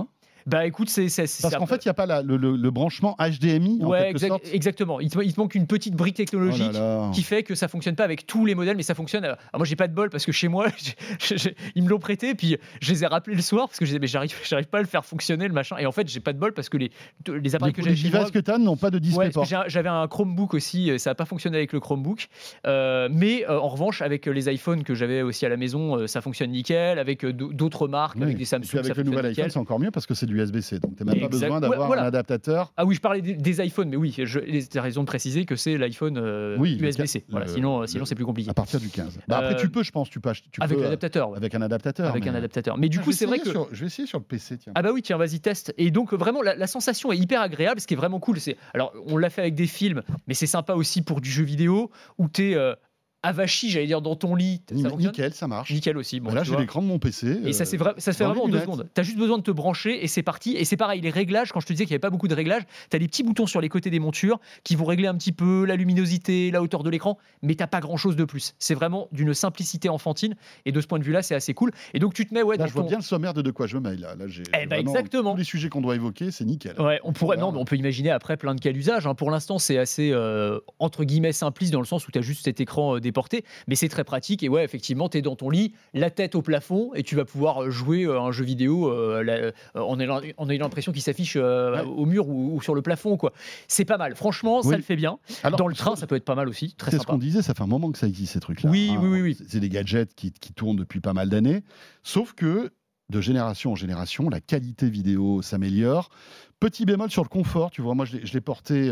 [0.45, 1.07] bah écoute, c'est
[1.41, 3.99] Parce qu'en fait, il n'y a pas la- le, le- le branchement HDMI en Ouais,
[3.99, 4.43] quelque exact- sorte.
[4.53, 4.99] exactement.
[4.99, 7.11] Il te, il te manque une petite brique Oh là technologique là.
[7.13, 9.23] qui fait que ça fonctionne pas avec tous les modèles, mais ça fonctionne.
[9.25, 10.67] Alors moi, j'ai pas de bol parce que chez moi,
[11.75, 13.99] ils me l'ont prêté, puis je les ai rappelés le soir parce que je disais,
[13.99, 15.77] mais j'arrive, j'arrive pas à le faire fonctionner le machin.
[15.79, 16.91] Et en fait, j'ai pas de bol parce que les,
[17.27, 18.19] les appareils Les, que les j'ai moi.
[18.19, 20.97] devices que tu as n'ont pas de Ouais, j'ai un- j'avais un Chromebook aussi, euh,
[20.97, 22.27] ça n'a pas fonctionné avec le Chromebook.
[22.65, 26.21] Euh, mais euh, en revanche, avec les iPhones que j'avais aussi à la maison, ça
[26.21, 26.97] fonctionne nickel.
[26.99, 28.23] Avec d'au- d'autres marques, Oui.
[28.23, 29.43] avec des Et Samsung, puis ça avec le fonctionne nouvel nickel.
[29.45, 30.79] iPhone, c'est encore mieux parce que c'est du USB-C.
[30.79, 32.03] Donc, tu n'as même pas besoin d'avoir voilà.
[32.03, 32.73] un adaptateur.
[32.77, 35.55] Ah oui, je parlais des, des iPhones, mais oui, tu as raison de préciser que
[35.55, 37.07] c'est l'iPhone euh, Oui, USB-C.
[37.19, 38.49] ca- Voilà, sinon, le- sinon c'est plus compliqué.
[38.49, 39.19] À partir du 15.
[39.27, 41.37] Bah, après, Euh, tu peux, je pense, tu peux, acheter- tu Avec euh, l'adaptateur, ouais.
[41.37, 42.09] avec un adaptateur.
[42.09, 42.77] avec mais- un adaptateur.
[42.77, 43.49] Mais du Ah, coup, c'est vrai que.
[43.49, 44.73] sur- je vais essayer sur le PC, tiens.
[44.75, 45.73] Ah bah oui, tiens, vas-y, teste.
[45.77, 47.79] Et donc vraiment, la, la sensation est hyper agréable.
[47.79, 50.47] Ce qui est vraiment cool, c'est alors on l'a fait avec des films, mais c'est
[50.47, 52.73] sympa aussi pour du jeu vidéo où t'es euh,
[53.25, 54.61] avachi, j'allais dire dans ton lit.
[54.81, 55.71] Ça Nickel, ça marche.
[55.71, 56.19] Nickel aussi.
[56.19, 57.39] Bon, Bah là, j'ai l'écran de mon PC.
[57.45, 58.87] Et ça, euh, c'est vrai, ça se fait vraiment en deux secondes.
[58.93, 60.55] Tu as juste besoin de te brancher et c'est parti.
[60.55, 62.35] Et c'est pareil, les réglages, quand je te disais qu'il n'y avait pas beaucoup de
[62.35, 65.15] réglages, tu as des petits boutons sur les côtés des montures qui vont régler un
[65.15, 68.53] petit peu la luminosité, la hauteur de l'écran, mais t'as pas grand chose de plus.
[68.59, 70.35] C'est vraiment d'une simplicité enfantine.
[70.65, 71.71] Et de ce point de vue-là, c'est assez cool.
[71.93, 73.67] Et donc, tu te mets ouais, Là, je vois bien le sommaire de de quoi
[73.67, 73.99] je me mêle.
[73.99, 75.31] Là, là j'ai Eh vraiment exactement.
[75.33, 76.79] Tous les sujets qu'on doit évoquer, c'est nickel.
[76.79, 79.05] Ouais, on pourrait, non, mais on peut imaginer après plein de cas d'usage.
[79.07, 79.15] hein.
[79.15, 82.43] Pour l'instant, c'est assez euh, entre guillemets simpliste dans le sens où tu as juste
[82.45, 84.43] cet écran euh, déporté, mais c'est très pratique.
[84.43, 87.23] Et ouais, effectivement, tu es dans ton lit, la tête au plafond, et tu vas
[87.23, 91.81] pouvoir euh, jouer euh, un jeu vidéo euh, la- euh, l'impression qu'il s'affiche euh, Ouais.
[91.81, 93.15] au mur ou, ou sur le plafond.
[93.17, 93.31] quoi.
[93.69, 94.15] C'est pas mal.
[94.15, 94.69] Franchement, Oui.
[94.71, 95.17] ça le fait bien.
[95.43, 96.75] Alors, dans le train, ça peut être pas mal aussi.
[96.89, 98.69] C'est ce qu'on disait, ça fait un moment que ça existe ces trucs-là.
[98.69, 98.99] Oui, hein.
[99.01, 99.37] oui, oui, oui.
[99.47, 101.63] C'est- des gadgets qui, qui tournent depuis pas mal d'années.
[102.03, 102.71] Sauf que
[103.09, 106.09] de génération en génération, la qualité vidéo s'améliore.
[106.59, 108.91] Petit bémol sur le confort, tu vois, moi je l'ai- porté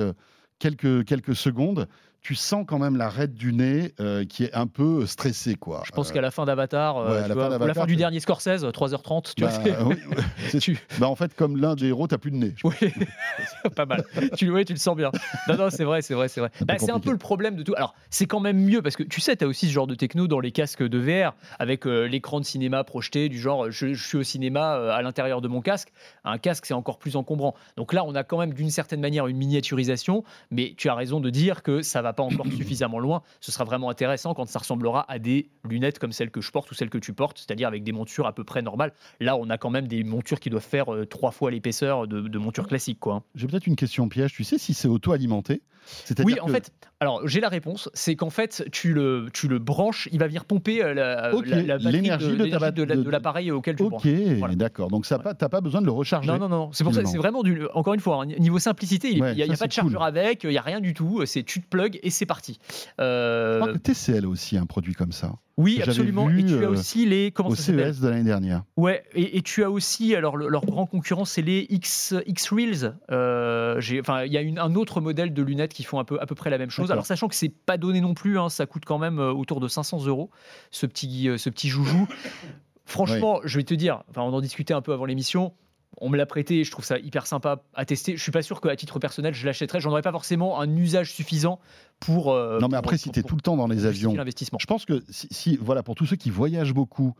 [0.59, 1.87] quelques, quelques secondes.
[2.23, 5.83] Tu sens quand même la raide du nez euh, qui est un peu stressée, quoi.
[5.85, 7.85] Je pense Euh, qu'à la fin d'Avatar, euh, ouais, à tu la vois, fin la
[7.85, 9.87] du dernier Scorsese, 3h30, tu bah, vois.
[9.89, 9.97] oui,
[10.61, 12.55] tu- bah, en fait, comme l'un des héros, t'as plus de nez.
[12.63, 12.75] Oui,
[13.75, 14.05] pas mal.
[14.37, 15.11] Tu, ouais, tu le sens bien.
[15.49, 16.49] Non, non, c'est vrai, c'est vrai, c'est vrai.
[16.65, 17.73] Bah, c'est un peu le problème de tout.
[17.75, 19.95] Alors, c'est quand même mieux parce que tu sais, tu as aussi ce genre de
[19.95, 23.93] techno dans les casques de VR avec euh, l'écran de cinéma projeté, du genre je,
[23.93, 25.89] je suis au cinéma euh, à l'intérieur de mon casque.
[26.23, 27.53] Un casque, c'est encore plus encombrant.
[27.75, 31.19] Donc là, on a quand même d'une certaine manière une miniaturisation, mais tu as raison
[31.19, 33.21] de dire que ça va pas encore suffisamment loin.
[33.41, 36.71] Ce sera vraiment intéressant quand ça ressemblera à des lunettes comme celles que je porte
[36.71, 38.93] ou celles que tu portes, c'est-à-dire avec des montures à peu près normales.
[39.19, 42.21] Là, on a quand même des montures qui doivent faire euh, trois fois l'épaisseur de,
[42.21, 43.23] de montures classiques, quoi.
[43.35, 44.33] J'ai peut-être une question piège.
[44.33, 45.61] Tu sais si c'est auto-alimenté?
[46.05, 46.71] C'est-à-dire Oui, en que- fait,
[47.03, 50.45] alors j'ai la réponse, c'est qu'en fait, tu le, tu le branches, il va venir
[50.45, 51.31] pomper la,
[51.77, 53.83] l'énergie de de la- de- de l'appareil auquel tu.
[53.83, 54.05] Ok,
[54.39, 54.55] Voilà.
[54.55, 54.87] d'accord.
[54.89, 56.27] Donc pas, t'as pas besoin de le recharger.
[56.29, 59.09] Non, non, non, c'est pour ça, c'est vraiment du, encore une fois, hein, niveau simplicité,
[59.09, 59.71] il n'y Ouais, a, pas de cool.
[59.71, 62.57] chargeur avec, il n'y a rien du tout, c'est tu te plugs et c'est parti.
[63.01, 65.33] Euh, Je crois que TCL a aussi un produit comme ça.
[65.57, 66.25] oui, absolument.
[66.27, 68.63] vu, et tu as euh, aussi les, comment au ça s'appelle CES de l'année dernière.
[68.77, 72.49] Ouais, et, et tu as aussi, alors le- leur grand concurrent, c'est les X, X
[72.51, 72.95] Reels.
[73.11, 76.19] Euh, Enfin, il y a une- un autre modèle de lunettes qui font un peu,
[76.21, 76.91] à peu près la même chose.
[76.93, 79.59] Alors, sachant que c'est pas donné non plus, hein, ça coûte quand même euh, autour
[79.59, 80.29] de 500 euros,
[80.71, 82.07] ce petit, euh, ce petit joujou.
[82.85, 85.53] Franchement, je vais te dire, enfin, on en discutait un peu avant l'émission.
[86.01, 88.17] On me l'a prêté, je trouve ça hyper sympa à tester.
[88.17, 89.79] Je suis pas sûr qu'à titre personnel, je l'achèterais.
[89.79, 91.59] J'en aurais pas forcément un usage suffisant
[91.99, 92.33] pour.
[92.33, 94.57] euh, non, mais pour- après, si tu es tout le temps dans les avions, l'investissement.
[94.59, 97.13] je pense que si, si- voilà, pour tous ceux qui voyagent beaucoup,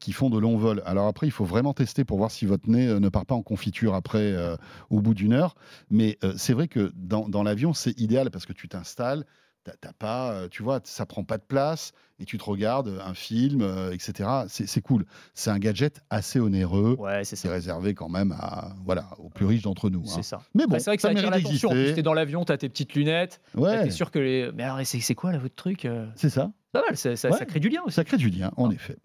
[0.00, 2.68] qui font de longs vols, alors après, il faut vraiment tester pour voir si votre
[2.68, 4.56] nez euh, ne part pas en confiture après, euh,
[4.90, 5.54] au bout d'une heure.
[5.90, 9.24] Mais euh, c'est vrai que dans, dans l'avion, c'est idéal parce que tu t'installes.
[9.64, 13.60] t'as- pas, tu vois, ça prend pas de place et tu te regardes un film,
[13.60, 14.28] euh, etc.
[14.48, 15.04] C'est cool.
[15.34, 16.96] C'est un gadget assez onéreux.
[16.98, 20.00] Ouais, c'est C'est réservé quand même à, voilà, aux plus riches d'entre nous.
[20.06, 20.12] hein.
[20.16, 20.40] C'est ça.
[20.54, 21.68] Mais bon, Bah, c'est vrai que ça, attire l'attention.
[21.70, 21.94] D'exister.
[21.96, 23.40] t'es dans l'avion, t'as tes petites lunettes.
[23.54, 24.50] Ouais, T'es sûr que les.
[24.54, 26.50] Mais alors, c'est quoi là votre truc c'est ça.
[26.72, 27.38] Pas mal, ça, ça- Ouais.
[27.38, 27.94] ça crée du lien aussi.
[27.94, 28.74] Ça crée du lien, en Ah.
[28.74, 28.96] effet.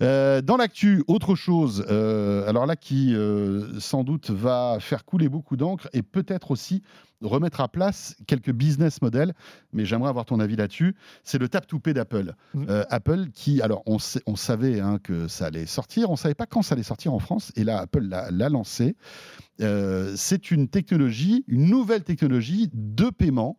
[0.00, 5.28] Euh, dans l'actu, autre chose, euh, alors là qui euh, sans doute va faire couler
[5.28, 6.82] beaucoup d'encre et peut-être aussi
[7.20, 9.32] remettre à place quelques business models,
[9.72, 12.34] mais j'aimerais avoir ton avis là-dessus, c'est le tap to pay d'Apple.
[12.56, 16.34] Euh, Apple qui, alors on, sait- on savait hein, que ça allait sortir, on savait
[16.34, 18.96] pas quand ça allait sortir en France, et là Apple l'a l'a lancé.
[20.16, 23.56] C'est une technologie, une nouvelle technologie de paiement.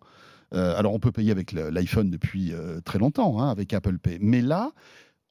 [0.54, 4.20] Euh, alors on peut payer avec l'iPhone depuis euh, très longtemps, hein, avec Apple Pay,
[4.22, 4.72] mais là,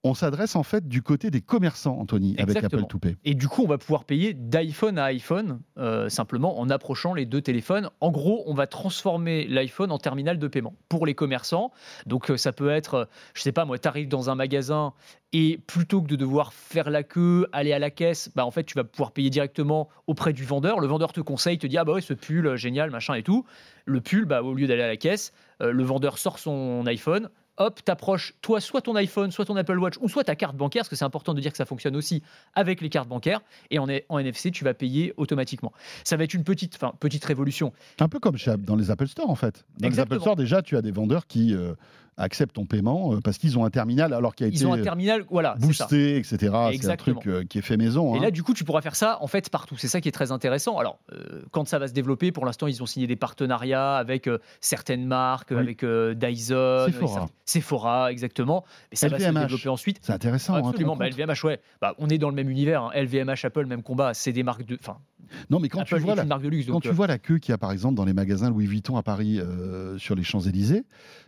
[0.05, 2.63] on s'adresse en fait du côté des commerçants, Anthony, avec.
[2.63, 3.17] Apple to Pay.
[3.25, 7.25] Et du coup, on va pouvoir payer d'iPhone à iPhone, euh, simplement en approchant les
[7.25, 7.89] deux téléphones.
[8.01, 11.73] En gros, on va transformer l'iPhone en terminal de paiement pour les commerçants.
[12.07, 14.93] Donc, euh, ça peut être, euh, je sais pas moi, tu arrives dans un magasin
[15.33, 18.65] et plutôt que de devoir faire la queue, aller à la caisse, bah, en fait,
[18.65, 20.79] tu vas pouvoir payer directement auprès du vendeur.
[20.81, 23.45] Le vendeur te conseille, te dit, ah bah ouais, ce pull, génial, machin et tout.
[23.85, 27.29] Le pull, bah, au lieu d'aller à la caisse, euh, le vendeur sort son iPhone,
[27.57, 30.81] hop, t'approches toi soit ton iPhone, soit ton Apple Watch, ou soit ta carte bancaire,
[30.81, 32.23] parce que c'est important de dire que ça fonctionne aussi
[32.55, 33.41] avec les cartes bancaires,
[33.71, 35.73] et en, en NFC, tu vas payer automatiquement.
[36.05, 37.73] Ça va être une petite, enfin, petite révolution.
[38.01, 39.65] Un peu comme chez, dans les Apple Store, en fait.
[39.79, 40.01] Dans les.
[40.01, 41.75] Apple Store, déjà, tu as des vendeurs qui euh,
[42.17, 44.81] acceptent ton paiement euh, parce qu'ils ont un terminal alors qu'il a été ont un
[44.83, 45.67] terminal, voilà, ça.
[45.67, 46.53] boosté, etc.
[46.81, 48.15] C'est un truc euh, qui est fait maison.
[48.15, 48.23] Et hein.
[48.23, 49.77] là, du coup, tu pourras faire ça en fait partout.
[49.79, 50.79] C'est ça qui est très intéressant.
[50.79, 54.27] Alors, euh, quand ça va se développer, pour l'instant, ils ont signé des partenariats avec
[54.29, 55.59] euh, certaines marques, Oui.
[55.59, 56.87] avec euh, Dyson,
[57.45, 58.11] Sephora.
[58.13, 58.65] exactement.
[58.91, 59.41] Mais ça va se LVMH.
[59.47, 59.99] développer ensuite.
[60.03, 60.55] C'est intéressant.
[60.55, 60.93] hein, Absolument.
[60.95, 61.09] ton Bah.
[61.09, 61.61] LVMH, ouais.
[61.81, 62.83] Bah, on est dans le même univers.
[62.85, 62.91] hein.
[62.95, 64.15] LVMH, Apple, même combat.
[64.15, 64.77] C'est des marques de.
[64.81, 64.99] Enfin,
[65.51, 66.67] non, mais quand Apple tu vois la, luxe.
[66.67, 68.67] Quand tu euh, vois la queue qu'il y a par exemple dans les magasins Louis
[68.67, 70.85] Vuitton à Paris euh, sur les Champs-Élysées,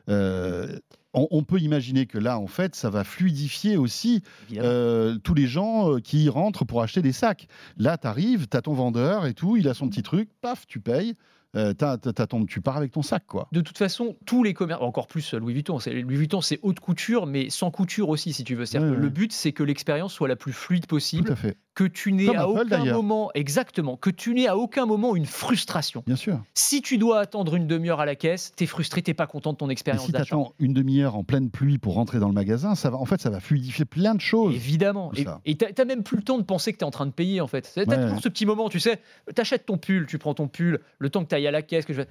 [0.09, 0.79] euh,
[1.15, 5.47] on, on peut imaginer que là, en fait, ça va fluidifier aussi euh, tous les
[5.47, 7.49] gens qui rentrent pour acheter des sacs.
[7.79, 10.67] Là, tu arrives, tu as ton vendeur et tout, il a son petit truc, paf,
[10.67, 11.15] tu payes,
[11.57, 13.25] euh, t'as ton- tu pars avec ton sac.
[13.27, 13.49] quoi.
[13.53, 16.59] De toute façon, tous les commerces, encore plus euh, Louis Vuitton, c'est- Louis Vuitton c'est
[16.63, 18.65] haute couture, mais sans couture aussi, si tu veux.
[18.67, 18.97] Ouais, ouais.
[18.97, 22.13] Le but, c'est que l'expérience soit la plus fluide Tout possible, à fait, que tu
[22.13, 26.03] n'aies à Apple, aucun moment, exactement, que tu n'aies à aucun moment une frustration.
[26.07, 26.43] bien sûr.
[26.55, 29.59] Si tu dois attendre une demi-heure à la caisse, t'es frustré, t'es pas content de
[29.59, 30.35] ton expérience si tu d'achat.
[30.37, 33.21] attends une demi-heure en pleine pluie pour rentrer dans le magasin, ça va, en fait,
[33.21, 34.55] ça va fluidifier plein de choses.
[34.55, 35.13] Évidemment.
[35.45, 37.41] Et- t'as t'as même plus le temps de penser que t'es en train de payer,
[37.41, 37.71] en fait.
[37.75, 38.03] T'as Ouais.
[38.05, 39.01] toujours ce petit moment, tu sais,
[39.35, 41.93] t'achètes ton pull, tu prends ton pull, le temps que t'ailles à la caisse, que
[41.93, 42.09] je vais-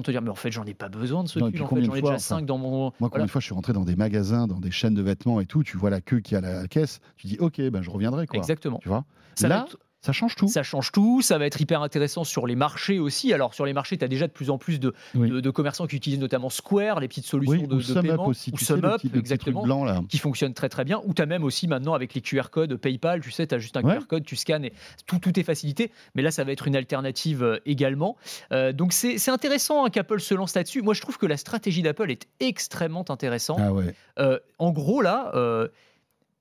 [0.00, 1.68] de te dire, mais en fait, j'en ai pas besoin de ce Non, puis en
[1.68, 2.70] fait, j'en ai déjà enfin, 5 dans mon.
[2.70, 3.24] Moi, combien Voilà.
[3.26, 5.62] de fois je suis rentré dans des magasins, dans des chaînes de vêtements et tout,
[5.62, 8.38] tu vois la queue qui à la caisse, tu dis ok, ben je reviendrai quoi.
[8.38, 8.78] Exactement.
[8.78, 9.04] Tu vois?
[9.34, 9.66] Ça Là,
[10.02, 10.48] ça change tout.
[10.48, 13.32] Ça change tout, ça va être hyper intéressant sur les marchés aussi.
[13.34, 15.28] Alors sur les marchés, tu as déjà de plus en plus de, Oui.
[15.28, 18.26] de, de commerçants qui utilisent notamment Square, les petites solutions Oui, de, ou de paiement,
[18.26, 20.00] aussi, ou tu sais, le petit exactement, blanc là.
[20.08, 21.00] qui fonctionne très très bien.
[21.04, 23.58] Ou tu as même aussi maintenant avec les QR codes PayPal, tu sais, tu as
[23.58, 23.96] juste un Ouais.
[23.98, 24.72] QR code, tu scannes et
[25.06, 25.90] tout, tout est facilité.
[26.14, 28.16] Mais là, ça va être une alternative euh, également.
[28.52, 30.80] Euh, donc c'est c'est intéressant hein, qu'Apple se lance là-dessus.
[30.82, 33.58] Moi, je trouve que la stratégie d'Apple est extrêmement intéressante.
[33.60, 33.94] Ah ouais.
[34.18, 35.68] Euh, en gros, là, euh,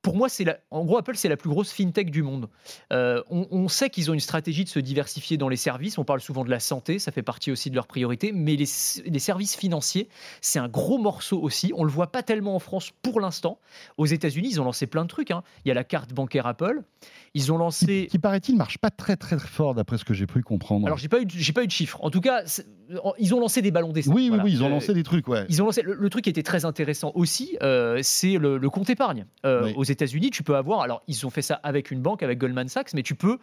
[0.01, 2.49] pour moi, c'est en gros, Apple, c'est la plus grosse fintech du monde.
[2.93, 5.97] Euh, on, on sait qu'ils ont une stratégie de se diversifier dans les services.
[5.97, 8.31] On parle souvent de la santé, ça fait partie aussi de leurs priorités.
[8.31, 8.65] Mais les,
[9.05, 10.07] les services financiers,
[10.41, 11.73] c'est un gros morceau aussi.
[11.75, 13.59] On le voit pas tellement en France pour l'instant.
[13.97, 15.31] Aux États-Unis, ils ont lancé plein de trucs.
[15.31, 15.43] hein.
[15.65, 16.81] Il y a la carte bancaire Apple.
[17.33, 18.07] Ils ont lancé.
[18.09, 20.85] qui, paraît-il marche pas très très fort d'après ce que j'ai pu comprendre.
[20.87, 21.99] Alors, j'ai pas eu, pas eu de chiffres.
[22.01, 22.43] En tout cas,
[23.19, 24.09] ils ont lancé des ballons d'essai.
[24.09, 24.43] oui, Voilà.
[24.43, 25.45] oui, oui, ils ont Euh, lancé des trucs, ouais.
[25.49, 28.69] Ils ont lancé le, le truc qui était très intéressant aussi, euh, c'est le, le
[28.69, 29.25] compte épargne.
[29.45, 29.73] Euh, Oui.
[29.75, 32.67] Aux États-Unis, tu peux avoir, alors ils ont fait ça avec une banque, avec Goldman
[32.67, 33.37] Sachs, mais tu peux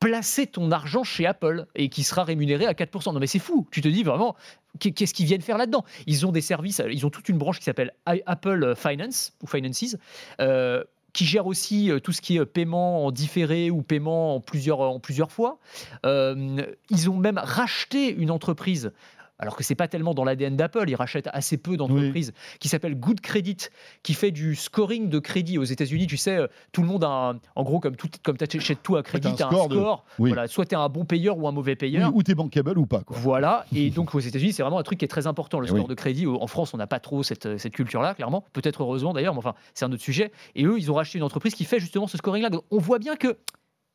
[0.00, 3.12] placer ton argent chez Apple et qui sera rémunéré à 4%.
[3.12, 4.36] Non mais c'est fou, tu te dis vraiment,
[4.78, 5.84] qu'est- qu'est-ce qu'ils viennent faire là-dedans?
[6.06, 9.96] Ils ont des services, ils ont toute une branche qui s'appelle Apple Finance ou Finances.
[10.40, 14.40] euh, qui gère aussi euh, tout ce qui est paiement en différé ou paiement en
[14.40, 15.58] plusieurs, en plusieurs fois.
[16.06, 18.92] Euh, ils ont même racheté une entreprise
[19.38, 22.98] alors que c'est pas tellement dans l'ADN d'Apple, ils rachètent assez peu d'entreprises, qui s'appelle
[22.98, 23.56] Good Credit,
[24.02, 26.06] qui fait du scoring de crédit aux États-Unis.
[26.06, 28.96] Tu sais, euh, tout le monde a, un- en gros, comme tout, comme t'achètes tout
[28.96, 30.04] à crédit, T'as un t'as un score de- score.
[30.18, 30.30] Oui.
[30.30, 32.14] Voilà, soit tu es un bon payeur ou un mauvais Oui, payeur.
[32.14, 33.16] ou t'es bankable ou pas, quoi.
[33.18, 35.86] Voilà, et donc aux États-Unis, c'est vraiment un truc qui est très important, le score
[35.88, 36.26] de crédit.
[36.26, 38.44] En France, on n'a pas trop cette, cette culture-là, clairement.
[38.52, 40.32] Peut-être heureusement d'ailleurs, mais enfin, c'est un autre sujet.
[40.56, 42.50] Et eux, ils ont racheté une entreprise qui fait justement ce scoring-là.
[42.70, 43.36] On voit bien qu'il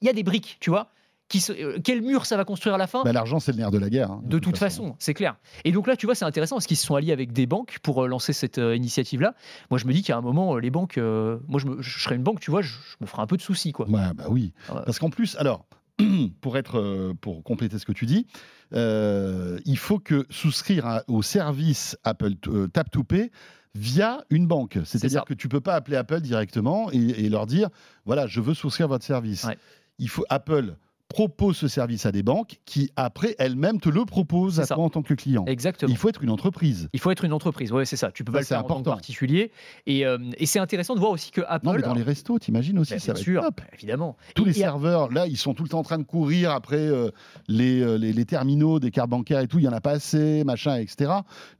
[0.02, 0.90] y a des briques, tu vois.
[1.34, 3.58] Qui se- euh, quel mur ça va construire à la fin Bah, L'argent, c'est le
[3.58, 4.12] nerf de la guerre.
[4.12, 5.36] hein, de toute façon, c'est clair.
[5.66, 7.80] Et donc là, tu vois, c'est intéressant parce qu'ils se sont alliés avec des banques
[7.82, 9.34] pour euh, lancer cette euh, initiative-là.
[9.72, 12.16] Moi, je me dis qu'à un moment, les banques, euh, moi, je, me- je serais
[12.16, 13.90] une banque, tu vois, je, je me ferais un peu de soucis, quoi.
[13.90, 14.54] Ouais, bah oui.
[14.68, 15.66] Parce qu'en plus, alors,
[16.42, 18.28] pour être, pour compléter ce que tu dis,
[18.74, 23.32] euh, il faut que souscrire à- au service Apple euh, Tap to Pay
[23.76, 24.78] via une banque.
[24.86, 27.70] C'est-à-dire que tu peux pas appeler Apple directement et, et leur dire,
[28.06, 29.44] voilà, je veux souscrire votre service.
[29.46, 29.58] Ouais.
[30.00, 30.76] Il faut Apple
[31.14, 34.74] propose ce service à des banques qui après elles-mêmes te le proposent à ça.
[34.76, 35.46] toi en tant que client.
[35.46, 35.92] Exactement.
[35.92, 36.90] Il faut être une entreprise.
[36.92, 38.12] Il faut être une entreprise, ouais, c'est ça.
[38.12, 38.92] Tu peux Ça, pas le faire en tant que important.
[38.96, 39.52] particulier.
[39.86, 41.68] Et, euh, et c'est intéressant de voir aussi que Apple.
[41.68, 43.58] Non, mais dans les restos, t'imagines aussi, Bah, ça bien va sûr, être top.
[43.60, 44.18] bah, évidemment.
[44.36, 46.50] Tous Et- les et- serveurs, là, ils sont tout le temps en train de courir
[46.52, 47.12] après euh,
[47.48, 49.60] les, euh, les, les terminaux des cartes bancaires et tout.
[49.60, 51.12] Il n'y en a pas assez, machin, etc.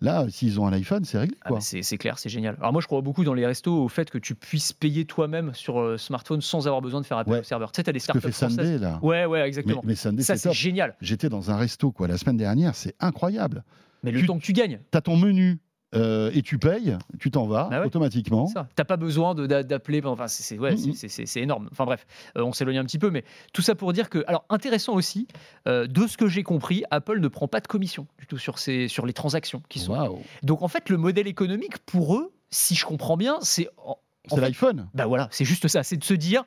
[0.02, 1.38] Là, s'ils ont un iPhone, c'est réglé.
[1.44, 1.62] Ah, Quoi.
[1.62, 2.56] c'est c'est clair, c'est génial.
[2.60, 5.54] Alors moi, je crois beaucoup dans les restos au fait que tu puisses payer toi-même
[5.54, 7.40] sur smartphone sans avoir besoin de faire appel Ouais.
[7.42, 7.72] au serveur.
[7.72, 8.50] Tu sais, t'as des startups françaises.
[8.56, 9.00] Sunday, là.
[9.04, 9.82] Ouais, ouais, exactement.
[9.84, 10.96] mais Sunday, ça, c'est génial.
[11.02, 13.64] J'étais dans un resto quoi, la semaine dernière, c'est incroyable.
[14.04, 15.60] Mais le Tu- temps que tu gagnes, Tu as ton menu
[15.96, 17.86] euh, et tu payes, tu t'en vas Bah ouais.
[17.86, 18.52] automatiquement.
[18.76, 20.02] T'as pas besoin d'appeler.
[20.04, 21.70] Enfin, c'est c'est- ouais, c'est c'est énorme.
[21.72, 24.44] Enfin bref, euh, on s'éloigne un petit peu, mais tout ça pour dire que, alors
[24.50, 25.28] intéressant aussi,
[25.68, 28.58] euh, de ce que j'ai compris, Apple ne prend pas de commission du tout sur
[28.58, 30.20] ces sur les transactions qui sont.
[30.42, 33.70] Donc en fait, le modèle économique pour eux, si je comprends bien, c'est
[34.30, 34.90] C'est l'iPhone.
[34.96, 36.44] bah voilà, c'est juste ça, c'est de se dire,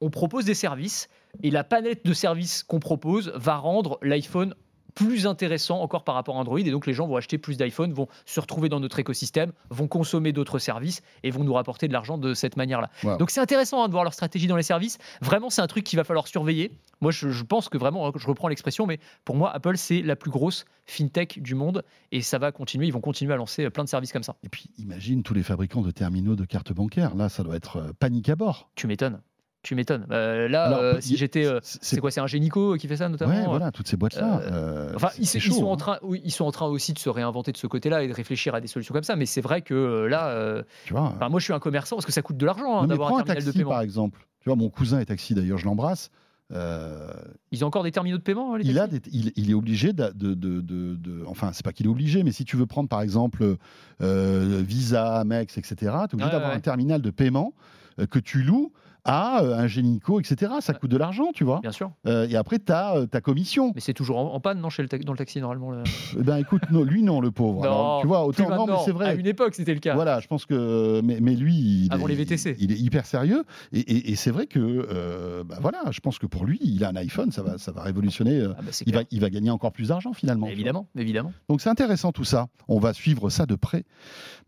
[0.00, 1.08] on propose des services
[1.42, 4.54] et la palette de services qu'on propose va rendre l'iPhone
[4.98, 7.92] plus intéressant encore par rapport à Android et donc les gens vont acheter plus d'iPhone,
[7.92, 11.92] vont se retrouver dans notre écosystème, vont consommer d'autres services et vont nous rapporter de
[11.92, 12.90] l'argent de cette manière-là.
[13.04, 13.16] Wow.
[13.16, 14.98] Donc c'est intéressant hein, de voir leur stratégie dans les services.
[15.20, 16.72] Vraiment, c'est un truc qu'il va falloir surveiller.
[17.00, 20.02] Moi, je, je pense que vraiment, hein, je reprends l'expression, mais pour moi, Apple, c'est
[20.02, 22.88] la plus grosse fintech du monde et ça va continuer.
[22.88, 24.34] Ils vont continuer à lancer plein de services comme ça.
[24.42, 27.14] Et puis imagine tous les fabricants de terminaux de cartes bancaires.
[27.14, 28.68] Là, ça doit être euh, panique à bord.
[28.74, 29.20] Tu m'étonnes.
[29.62, 30.06] Tu m'étonnes.
[30.12, 31.44] Euh, là, Alors, euh, si j'étais.
[31.44, 34.40] euh, c'est- quoi C'est un Génico qui fait ça notamment Ouais, voilà, toutes ces boîtes-là.
[34.40, 35.76] euh, euh, Enfin, ils, sont en hein.
[35.76, 38.12] train, oui, ils sont en train aussi de se réinventer de ce côté-là et de
[38.14, 39.16] réfléchir à des solutions comme ça.
[39.16, 41.12] Mais c'est vrai que euh, là, euh, Tu vois.
[41.28, 43.16] moi, je suis un commerçant parce que ça coûte de l'argent hein, d'avoir un un
[43.24, 43.70] terminal de taxi, paiement.
[43.70, 44.20] par exemple.
[44.40, 46.10] Tu vois, mon cousin est taxi, d'ailleurs, je l'embrasse.
[46.52, 47.10] Euh,
[47.50, 48.54] Ils ont encore des terminaux de paiement.
[48.54, 51.50] hein, les il, a des- il, il est obligé de, de, de- de- de- enfin
[51.52, 53.56] c'est pas qu'il est obligé, mais si tu veux prendre par exemple
[54.00, 56.56] euh, Visa, Amex, etc., tu es obligé d'avoir ouais.
[56.56, 57.52] un terminal de paiement
[58.00, 58.72] euh, que tu loues
[59.08, 60.52] à euh, un Génico, etc.
[60.60, 61.60] Ça coûte de l'argent, tu vois.
[61.60, 61.90] Bien sûr.
[62.06, 63.72] Euh, et après, tu as ta commission.
[63.74, 65.70] Mais c'est toujours en, en panne, non, chez le dans le taxi normalement.
[65.70, 65.82] le-
[66.18, 67.64] Eh ben écoute, non, lui non, le pauvre.
[67.64, 69.16] Alors, tu vois, autant non, mais c'est À vrai.
[69.16, 69.94] une époque, c'était le cas.
[69.94, 71.00] Voilà, je pense que.
[71.02, 72.56] Mais, mais lui, il Avant est, les VTC.
[72.60, 73.44] il, est hyper sérieux.
[73.72, 74.58] Et, et- et c'est vrai que.
[74.60, 77.72] euh, bah voilà, je pense que pour lui, il a un iPhone, ça va, ça
[77.72, 78.38] va révolutionner.
[78.38, 80.48] euh, Ah bah, il, va, il va gagner encore plus d'argent finalement.
[80.48, 81.32] Évidemment, évidemment.
[81.48, 82.48] Donc c'est intéressant tout ça.
[82.68, 83.84] On va suivre ça de près.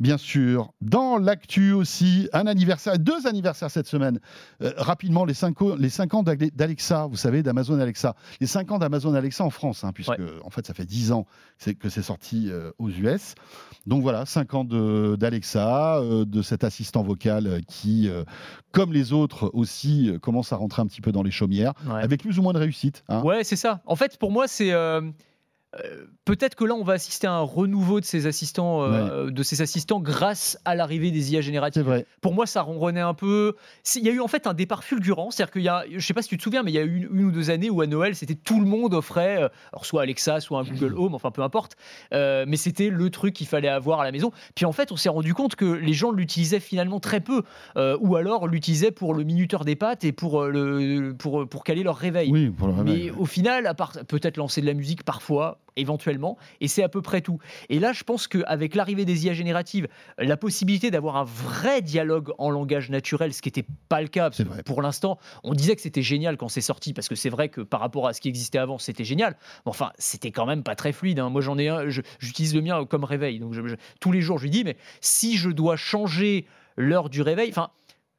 [0.00, 4.18] Bien sûr, dans l'actu aussi, un anniversaire, deux anniversaires cette semaine.
[4.62, 8.14] Euh, rapidement, les 5 les cinq ans d'Ale- d'Alexa, vous savez, d'Amazon Alexa.
[8.40, 10.12] Les 5 ans d'Amazon Alexa en France, hein, puisque
[10.44, 11.26] en fait ça fait 10 ans
[11.78, 13.34] que c'est sorti euh, aux US.
[13.86, 18.10] Donc voilà, 5 ans de- d'Alexa, euh, de cet assistant vocal qui,
[18.72, 22.02] comme les autres aussi, commence à rentrer un petit peu dans les chaumières, Ouais.
[22.02, 23.02] avec plus ou moins de réussite.
[23.08, 23.22] hein.
[23.22, 23.80] Ouais, c'est ça.
[23.86, 24.72] En fait, pour moi, c'est
[25.78, 29.42] euh, peut-être que là, on va assister à un renouveau de ces assistants, euh, de
[29.42, 31.84] ces assistants grâce à l'arrivée des IA génératives.
[31.84, 32.06] vrai.
[32.20, 33.54] Pour moi, ça ronronnait un peu.
[33.94, 35.30] Il y a eu en fait un départ fulgurant.
[35.30, 36.82] C'est-à-dire qu'il y a, je sais pas si tu te souviens, mais il y a
[36.82, 39.48] eu une, une ou deux années où à Noël, c'était tout le monde offrait, euh,
[39.72, 41.76] alors soit Alexa, soit un Google Home, enfin peu importe.
[42.12, 44.32] Mais c'était le truc qu'il fallait avoir à la maison.
[44.54, 47.42] Puis en fait, on s'est rendu compte que les gens l'utilisaient finalement très peu,
[47.76, 51.96] ou alors l'utilisaient pour le minuteur des pattes et pour le pour pour caler leur
[51.96, 52.30] réveil.
[52.30, 55.59] Oui, pour le réveil, Mais au final, à part peut-être lancer de la musique parfois,
[55.76, 57.38] éventuellement, et c'est à peu près tout.
[57.68, 62.32] Et là, je pense qu'avec l'arrivée des IA génératives, la possibilité d'avoir un vrai dialogue
[62.38, 64.62] en langage naturel, ce qui n'était pas le cas, vrai.
[64.62, 67.60] pour l'instant, on disait que c'était génial quand c'est sorti, parce que c'est vrai que
[67.60, 69.36] par rapport à ce qui existait avant, c'était génial.
[69.66, 71.18] Mais enfin, c'était quand même pas très fluide.
[71.18, 71.28] hein.
[71.30, 73.38] Moi, j'en ai un, j'utilise le mien comme réveil.
[73.38, 77.10] Donc, je- je- tous les jours, je lui dis, mais si je dois changer l'heure
[77.10, 77.70] du réveil, enfin,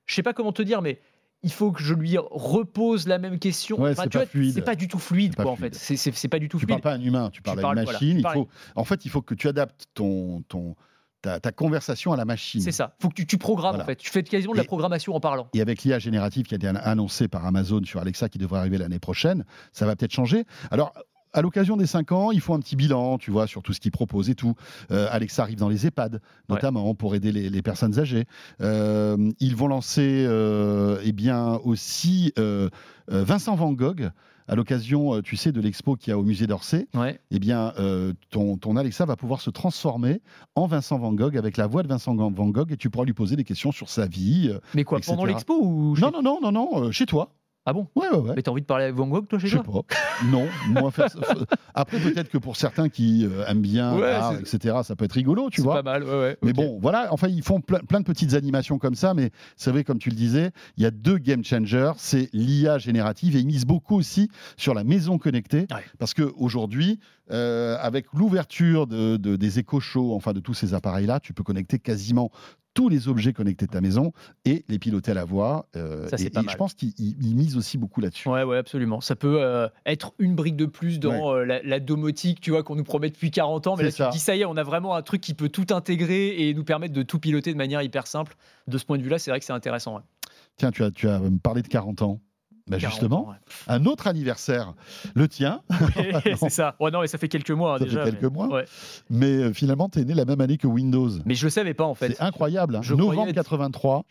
[0.06, 1.00] je sais pas comment te dire, mais
[1.44, 3.80] il faut que je lui repose la même question.
[3.80, 5.74] Ouais, Enfin, c'est pas vois, pas du tout fluide, quoi, en fait.
[5.76, 6.82] C'est- pas du tout Tu fluide.
[6.82, 8.20] parles pas à un humain, tu parles à parles- une machine.
[8.20, 10.76] il faut, en fait, il faut que tu adaptes ton, ton,
[11.22, 12.62] ta, ta conversation à la machine.
[12.62, 12.96] C'est ça.
[13.00, 13.84] Faut que tu, tu programmes, Voilà.
[13.84, 13.96] en fait.
[13.98, 15.48] Tu fais quasiment de la programmation en parlant.
[15.54, 18.60] Et avec l'IA générative qui a été an- annoncée par Amazon sur Alexa qui devrait
[18.60, 20.46] arriver l'année prochaine, ça va peut-être changer.
[20.72, 20.94] Alors,
[21.34, 23.80] à l'occasion des 5 ans, ils font un petit bilan, tu vois, sur tout ce
[23.80, 24.54] qu'ils proposent et tout.
[24.92, 28.26] Euh, Alexa arrive dans les EHPAD, notamment pour aider les, les personnes âgées.
[28.62, 32.34] Euh, ils vont lancer, euh, eh bien, aussi
[33.08, 34.10] Vincent Van Gogh
[34.48, 36.88] à l'occasion, tu sais, de l'expo qu'il y a au musée d'Orsay.
[36.94, 37.20] Ouais.
[37.32, 37.74] eh bien,
[38.32, 40.22] ton, ton Alexa va pouvoir se transformer
[40.56, 43.14] en Vincent Van Gogh avec la voix de Vincent Van Gogh et tu pourras lui
[43.14, 44.52] poser des questions sur sa vie.
[44.74, 45.12] Mais quoi, Etc.
[45.12, 47.34] pendant l'expo ou chez- Non, non, non, non, non, chez toi.
[47.66, 47.88] Ah bon?
[47.96, 48.34] Ouais, ouais, ouais.
[48.36, 49.84] Mais t'as envie de parler avec Van Gogh, toi, chez Je sais toi?
[49.88, 49.96] pas.
[50.26, 51.20] Non, moi faire ça-
[51.76, 55.06] Après, peut-être que pour certains qui euh, aiment bien Ouais, l'art, c'est- etc., ça peut
[55.06, 55.76] être rigolo, tu C'est vois.
[55.76, 56.38] pas mal, ouais, ouais.
[56.42, 59.70] Mais bon, voilà, enfin, ils font plein, plein de petites animations comme ça, mais c'est
[59.70, 63.40] vrai, comme tu le disais, il y a deux game changers, c'est l'IA générative et
[63.40, 65.84] ils misent beaucoup aussi sur la maison connectée, Ouais.
[66.00, 67.00] parce qu'aujourd'hui,
[67.32, 71.78] euh, avec l'ouverture de, de- des éco-shows, enfin de tous ces appareils-là, tu peux connecter
[71.78, 72.32] quasiment
[72.74, 74.14] tous les objets connectés de ta maison
[74.46, 75.68] et les piloter à la voix.
[75.76, 76.52] euh, Ça, et, pas et mal.
[76.54, 78.30] je pense qu'ils ils- ils misent aussi beaucoup là-dessus.
[78.30, 79.02] Ouais, ouais, absolument.
[79.02, 82.64] Ça peut euh, être une brique de plus dans euh, la, la domotique, tu vois,
[82.64, 83.76] qu'on nous promet depuis 40 ans.
[83.76, 84.10] Mais là, C'est tu te ça.
[84.12, 86.64] dis, ça y est, on a vraiment un truc qui peut tout intégrer et nous
[86.64, 88.36] permettre de tout piloter de manière hyper simple.
[88.68, 89.96] De ce point de vue-là, c'est vrai que c'est intéressant.
[89.96, 90.02] ouais.
[90.58, 92.22] Tiens, tu as, tu as parlé de 40 ans.
[92.68, 93.36] Bah 40 justement, ans, ouais.
[93.68, 94.74] un autre anniversaire,
[95.16, 95.62] le tien,
[96.38, 96.76] c'est ça.
[96.80, 98.04] Ouais, non, mais ça fait quelques mois hein, Ça fait déjà.
[98.06, 98.48] quelques mais- mois.
[98.48, 98.66] ouais.
[99.10, 101.10] mais euh, finalement, tu es né la même année que Windows.
[101.26, 102.10] Mais je le savais pas en fait.
[102.16, 102.76] C'est incroyable.
[102.76, 102.82] hein.
[102.84, 104.04] Je Novembre croyais être- 83,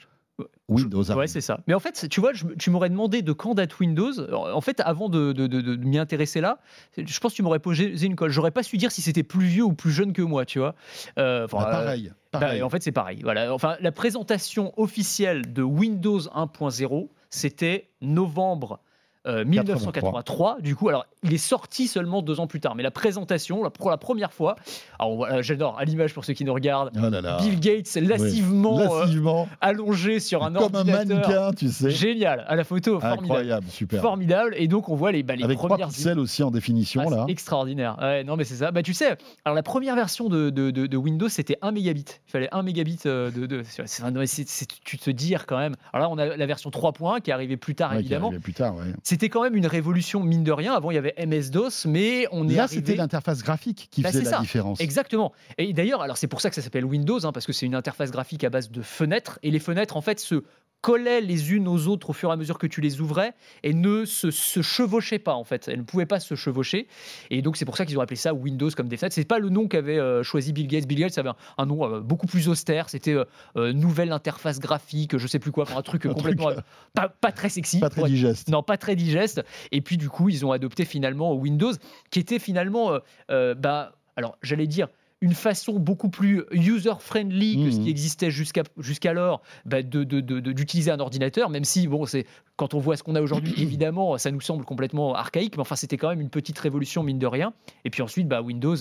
[0.69, 1.29] Windows Ouais, arrive.
[1.29, 1.61] c'est ça.
[1.67, 4.13] Mais en fait, tu vois, je- tu m'aurais demandé de quand date Windows.
[4.33, 6.59] En fait, avant de, de- de- de m'y intéresser là,
[6.97, 8.31] je pense que tu m'aurais posé une colle.
[8.31, 10.75] J'aurais pas su dire si c'était plus vieux ou plus jeune que moi, tu vois.
[11.19, 12.13] Euh, Bah, pareil.
[12.33, 12.63] bah, pareil.
[12.63, 13.21] en fait, c'est pareil.
[13.23, 13.53] Voilà.
[13.53, 18.81] Enfin, la présentation officielle de Windows 1.0, c'était novembre.
[19.27, 22.91] Euh, 1983, du coup, alors il est sorti seulement deux ans plus tard, mais la
[22.91, 24.57] présentation, la- pour la première fois,
[24.99, 27.39] alors voilà, j'adore à l'image pour ceux qui nous regardent, Oh là là.
[27.41, 29.49] Bill Gates lassivement euh, Lassivement.
[29.61, 31.91] allongé sur un comme un ordinateur, mannequin, tu sais.
[31.91, 34.01] génial, à la photo, formidable, Incroyable, super.
[34.01, 37.03] formidable, et donc on voit les, bah, les Avec trois premières pixels aussi en définition,
[37.07, 37.25] ah, là.
[37.29, 37.97] extraordinaire.
[38.01, 38.71] Ouais, non, mais c'est ça.
[38.71, 42.05] Bah, tu sais, alors la première version de, de- de- de Windows, c'était 1 mégabit.
[42.27, 43.63] Il fallait 1 mégabit euh, de.
[43.65, 45.75] c'est- tu te dire quand même.
[45.93, 48.29] Alors là, on a la version 3.1 qui est arrivée plus tard, Ouais, qui évidemment.
[48.29, 48.85] arrivait plus tard, ouais.
[49.11, 50.73] C'était quand même une révolution, mine de rien.
[50.73, 52.77] Avant, il y avait MS-DOS, mais on est Là, arrivé.
[52.81, 54.39] c'était l'interface graphique qui Bah, faisait la ça.
[54.39, 54.81] différence.
[54.81, 55.33] Exactement.
[55.59, 57.75] Et d'ailleurs, alors c'est pour ça que ça s'appelle Windows, hein, parce que c'est une
[57.75, 60.45] interface graphique à base de fenêtres, et les fenêtres en fait se
[60.81, 63.75] collaient les unes aux autres au fur et à mesure que tu les ouvrais et
[63.75, 65.69] ne se, se chevauchaient pas en fait.
[65.69, 66.89] Elles ne pouvaient pas se chevaucher.
[67.31, 69.15] Et donc c'est pour ça qu'ils ont appelé ça Windows comme des fenêtres.
[69.15, 70.87] C'est pas le nom qu'avait euh, choisi Bill Gates.
[70.87, 72.89] Bill Gates avait un, un nom euh, beaucoup plus austère.
[72.89, 73.15] C'était
[73.57, 76.65] euh, nouvelle interface graphique, je sais plus quoi, un truc Un complètement truc,
[76.95, 77.79] pas, pas très sexy.
[77.81, 78.49] Pas très être- digeste.
[78.49, 79.43] non, pas très digeste.
[79.73, 81.73] Et puis du coup, ils ont adopté finalement Windows,
[82.11, 84.89] qui était finalement, bah, alors j'allais dire
[85.23, 87.85] une façon beaucoup plus user-friendly que ce Mhm.
[87.85, 92.07] qui existait jusqu'à jusqu'alors bah, de- de- de- de- d'utiliser un ordinateur, même si bon,
[92.07, 95.61] c'est quand on voit ce qu'on a aujourd'hui, évidemment, ça nous semble complètement archaïque, mais
[95.63, 97.53] enfin c'était quand même une petite révolution mine de rien.
[97.85, 98.77] Et puis ensuite, bah, Windows,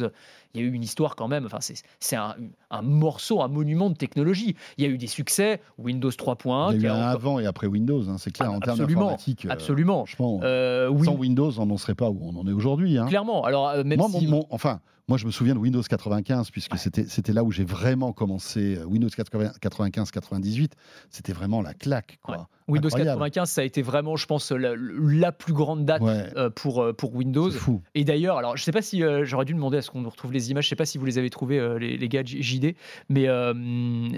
[0.53, 1.45] il y a eu une histoire quand même.
[1.45, 2.35] Enfin, c'est c'est un,
[2.71, 4.55] un morceau, un monument de technologie.
[4.77, 7.45] Il y a eu des succès, Windows 3.1, Il y a eu un avant et
[7.45, 9.45] après Windows, hein, c'est clair, Ah, en termes absolument, d'informatique.
[9.45, 10.05] euh, absolument.
[10.05, 12.97] Franchement, Euh, sans Windows, on n'en serait pas où on en est aujourd'hui.
[12.97, 13.05] hein.
[13.07, 13.43] Clairement.
[13.43, 14.25] Alors, euh, même Moi, si.
[14.27, 17.51] mon- mon- enfin, moi, je me souviens de Windows 95, puisque c'était c'était là où
[17.51, 18.77] j'ai vraiment commencé.
[18.77, 20.71] euh, Windows 95-98,
[21.09, 22.19] c'était vraiment la claque.
[22.21, 22.47] Quoi.
[22.67, 23.09] Windows Incroyable.
[23.17, 26.83] 95, ça a été vraiment, je pense, la, la plus grande date Ouais, euh, pour,
[26.83, 27.49] euh, pour Windows.
[27.49, 27.81] c'est fou.
[27.95, 30.09] Et d'ailleurs, alors je sais pas si euh, j'aurais dû demander à ce qu'on nous
[30.09, 32.21] retrouve les images, je sais pas si vous les avez trouvées, euh, les, les gars
[32.23, 32.75] JD,
[33.09, 33.27] mais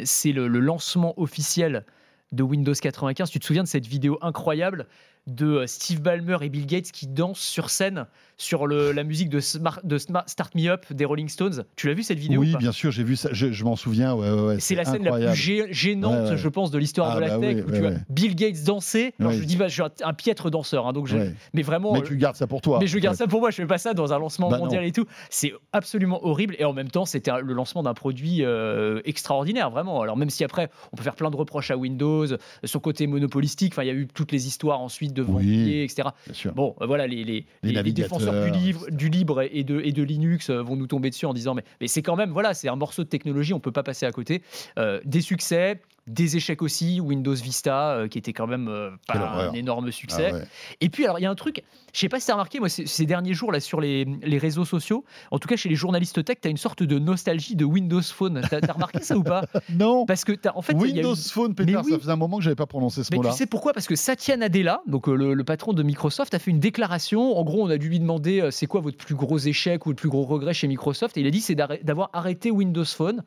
[0.05, 1.85] c'est le, le lancement officiel
[2.33, 3.29] de Windows 95.
[3.29, 4.87] Tu te souviens de cette vidéo incroyable
[5.27, 8.07] de Steve Ballmer et Bill Gates qui dansent sur scène
[8.41, 11.87] sur le- la musique de, Smart- de Smart- Start Me Up des Rolling Stones Tu
[11.87, 14.13] l'as vu cette vidéo ou Oui, bien sûr, j'ai vu ça, je, je m'en souviens.
[14.15, 15.35] Ouais, ouais, ouais, c'est la scène la plus
[15.71, 17.91] gênante, Ouais, je pense, de l'histoire Ah, de la bah tech, oui, où tu vois.
[18.09, 19.13] Bill Gates danser.
[19.19, 21.09] Alors je dis, bah, je suis un, un piètre danseur, hein, donc
[21.53, 21.93] mais vraiment.
[21.93, 22.79] Mais tu gardes ça pour toi.
[22.79, 24.81] mais je garde ça pour moi, je fais pas ça dans un lancement Bah mondial
[24.81, 24.87] non.
[24.87, 25.05] et tout.
[25.29, 30.01] C'est absolument horrible et en même temps, c'était le lancement d'un produit euh, extraordinaire, vraiment.
[30.01, 32.25] Alors même si après, on peut faire plein de reproches à Windows,
[32.63, 35.79] son côté monopolistique, enfin il y a eu toutes les histoires ensuite de Oui.
[35.81, 36.07] Etc.
[36.55, 39.81] Bon, euh, voilà, les, les, les- les défenseurs du, navigateurs, livre, du libre et de,
[39.81, 42.31] et de Linux euh, vont nous tomber dessus en disant mais, mais c'est quand même,
[42.31, 44.41] voilà, c'est un morceau de technologie, on peut pas passer à côté.
[44.77, 49.17] Euh, des succès, des échecs aussi, Windows Vista, euh, qui était quand même euh, pas
[49.19, 50.29] un énorme succès.
[50.31, 50.43] Ah ouais.
[50.81, 52.59] Et puis, alors, il y a un truc, je sais pas si tu as remarqué,
[52.59, 55.69] moi, ces, ces derniers jours, là, sur les, les réseaux sociaux, en tout cas chez
[55.69, 58.41] les journalistes tech, tu as une sorte de nostalgie de Windows Phone.
[58.49, 60.05] Tu as, remarqué ça ou pas Non.
[60.07, 61.91] Parce que, t'as- en fait, il y a une- Windows Phone, Peter, Mais oui.
[61.91, 63.29] ça faisait un moment que j'avais pas prononcé ce mais mot-là.
[63.31, 63.73] tu sais pourquoi?
[63.73, 67.37] Parce que Satya Nadella, donc euh, le, le patron de Microsoft, a fait une déclaration.
[67.37, 69.89] En gros, on a dû lui demander euh, c'est quoi votre plus gros échec ou
[69.89, 71.15] le plus gros regret chez Microsoft?
[71.17, 73.23] Et il a dit c'est d'avoir arrêté Windows Phone.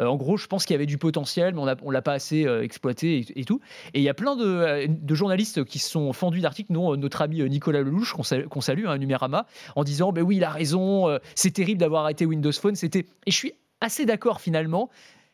[0.00, 2.12] Euh, en gros, je pense qu'il y avait du potentiel, mais on on l'a pas
[2.12, 3.60] assez euh, exploité et, et tout.
[3.94, 6.96] Et il y a plein de, euh, de journalistes qui se sont fendus d'articles, dont
[6.96, 10.50] notre ami Nicolas Lelouch, qu'on salue, salue, hein, Numérama, en disant ben oui, il a
[10.50, 12.74] raison, c'est terrible d'avoir arrêté Windows Phone.
[12.76, 14.90] C'était et je suis assez d'accord finalement.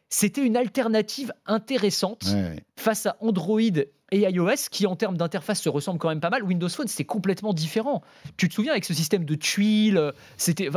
[0.08, 2.64] C'était une alternative intéressante Ouais, ouais.
[2.78, 6.42] face à Android et iOS, qui en termes d'interface se ressemblent quand même pas mal,
[6.42, 8.02] Windows Phone, c'était complètement différent.
[8.36, 10.68] Tu te souviens avec ce système de tuiles, c'était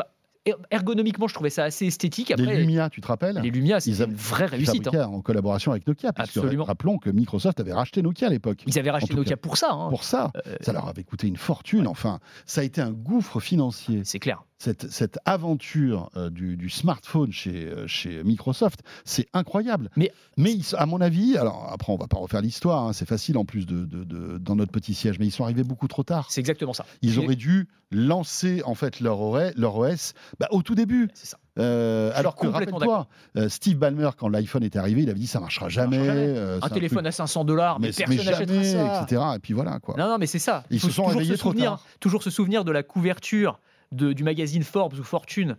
[0.71, 2.31] ergonomiquement, je trouvais ça assez esthétique.
[2.31, 4.87] Après, Les Lumia, tu te rappelles les Lumia, avaient- une vraie réussite.
[4.87, 5.07] hein.
[5.07, 6.13] en collaboration avec Nokia.
[6.13, 6.63] Puisque Absolument.
[6.63, 8.63] rappelons que Microsoft avait racheté Nokia à l'époque.
[8.67, 9.37] Ils avaient racheté Nokia cas.
[9.37, 9.71] pour ça.
[9.71, 9.89] hein.
[9.89, 11.87] Pour ça, Euh, ça leur avait coûté une fortune.
[11.87, 14.01] Enfin, ça a été un gouffre financier.
[14.03, 14.43] c'est clair.
[14.65, 19.91] Cette, cette aventure euh, du, du smartphone chez, euh, chez Microsoft, c'est incroyable.
[19.95, 22.93] Mais- mais ils sont- à mon avis, alors après on va pas refaire l'histoire, hein,
[22.93, 25.63] c'est facile en plus de, de- de- dans notre petit siège, mais ils sont arrivés
[25.63, 26.25] beaucoup trop tard.
[26.31, 26.83] C'est exactement ça.
[27.03, 31.09] Ils auraient dû lancer en fait leur OS, leur OS bah, au tout début.
[31.13, 31.37] C'est ça.
[31.59, 33.07] Euh, alors que rappelle-toi,
[33.47, 35.97] Steve Ballmer quand l'iPhone est arrivé, il avait dit ça marchera jamais.
[35.97, 36.27] marchera jamais.
[36.37, 39.03] euh, Un téléphone truc- à 500 dollars, mais, mais, personne n'achètera ça.
[39.03, 39.21] etc.
[39.35, 39.93] Et puis voilà quoi.
[39.97, 40.63] Non, non, mais c'est ça.
[40.71, 41.85] Ils Il faut se sont réveillés trop souvenir, tard.
[41.99, 43.59] Toujours se souvenir de la couverture
[43.91, 45.57] de- du magazine Forbes ou Fortune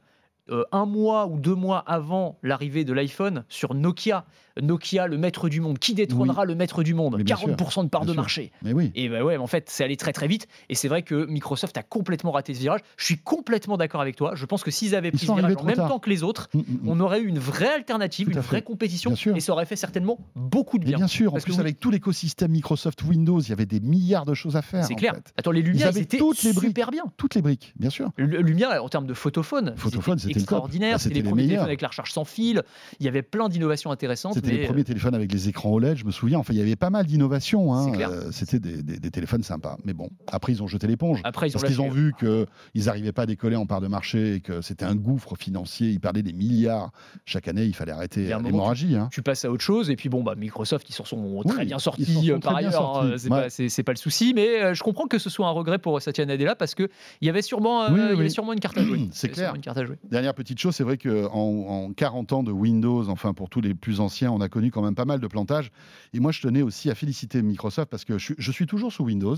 [0.50, 4.24] euh, un mois ou deux mois avant l'arrivée de l'iPhone sur Nokia.
[4.62, 5.78] Nokia, le maître du monde.
[5.78, 7.16] Qui détrônera le maître du monde?
[7.18, 8.16] Mais bien 40% de part de sûr.
[8.16, 8.52] marché.
[8.62, 8.90] Mais oui.
[8.94, 10.46] Et ben ouais, en fait, c'est allé très très vite.
[10.70, 12.80] Et c'est vrai que Microsoft a complètement raté ce virage.
[12.96, 14.32] Je suis complètement d'accord avec toi.
[14.34, 15.88] Je pense que s'ils avaient pris ce virage en même tard.
[15.90, 16.88] temps que les autres, Mm, mm, mm.
[16.88, 18.40] on aurait eu une vraie alternative, une fait.
[18.40, 19.14] vraie compétition.
[19.14, 19.36] Sûr.
[19.36, 20.96] Et ça aurait fait certainement beaucoup de bien.
[20.96, 21.60] bien sûr, en Parce que plus oui.
[21.60, 24.84] avec tout l'écosystème Microsoft Windows, il y avait des milliards de choses à faire.
[24.86, 25.14] C'est clair.
[25.16, 25.34] fait.
[25.36, 26.68] Attends, les lumières, ils étaient toutes les briques.
[26.70, 27.02] super bien.
[27.18, 28.10] Toutes les briques, bien sûr.
[28.16, 30.35] Le- Lumière, en termes de photophone, Photophone, c'était.
[30.40, 30.94] Extraordinaire.
[30.94, 31.48] Bah, C'était les les premiers meilleurs.
[31.50, 32.62] téléphones avec la recharge sans fil.
[33.00, 34.34] Il y avait plein d'innovations intéressantes.
[34.34, 36.38] C'était les premiers téléphones avec les écrans OLED, je me souviens.
[36.38, 37.74] Enfin, il y avait pas mal d'innovations.
[37.74, 37.92] hein.
[37.98, 39.76] Euh, C'était des, des- des téléphones sympas.
[39.84, 41.20] Mais bon, après, ils ont jeté l'éponge.
[41.24, 43.88] Après, ils ont Parce qu'ils ont vu qu'ils n'arrivaient pas à décoller en part de
[43.88, 45.90] marché et que c'était un gouffre financier.
[45.90, 46.90] Ils perdaient des milliards
[47.24, 47.64] chaque année.
[47.64, 48.96] Il fallait arrêter l'hémorragie.
[48.96, 49.08] hein.
[49.12, 51.66] tu passes à autre chose et puis bon bah Microsoft ils s'en sont très Oui,
[51.66, 53.82] bien sortis euh, par très ailleurs hein, c'est Ouais.
[53.84, 56.54] pas le souci mais euh, je comprends que ce soit un regret pour Satya Nadella
[56.56, 56.88] parce que
[57.20, 58.20] il y avait sûrement euh, Oui, il y oui.
[58.20, 59.54] avait sûrement une carte à jouer C'est clair.
[59.54, 63.08] une carte à jouer Dernière petite chose, c'est vrai qu'en en 40 ans de Windows,
[63.08, 65.70] enfin pour tous les plus anciens, on a connu quand même pas mal de plantages.
[66.12, 69.36] Et moi, je tenais aussi à féliciter Microsoft parce que je, suis- toujours sous Windows.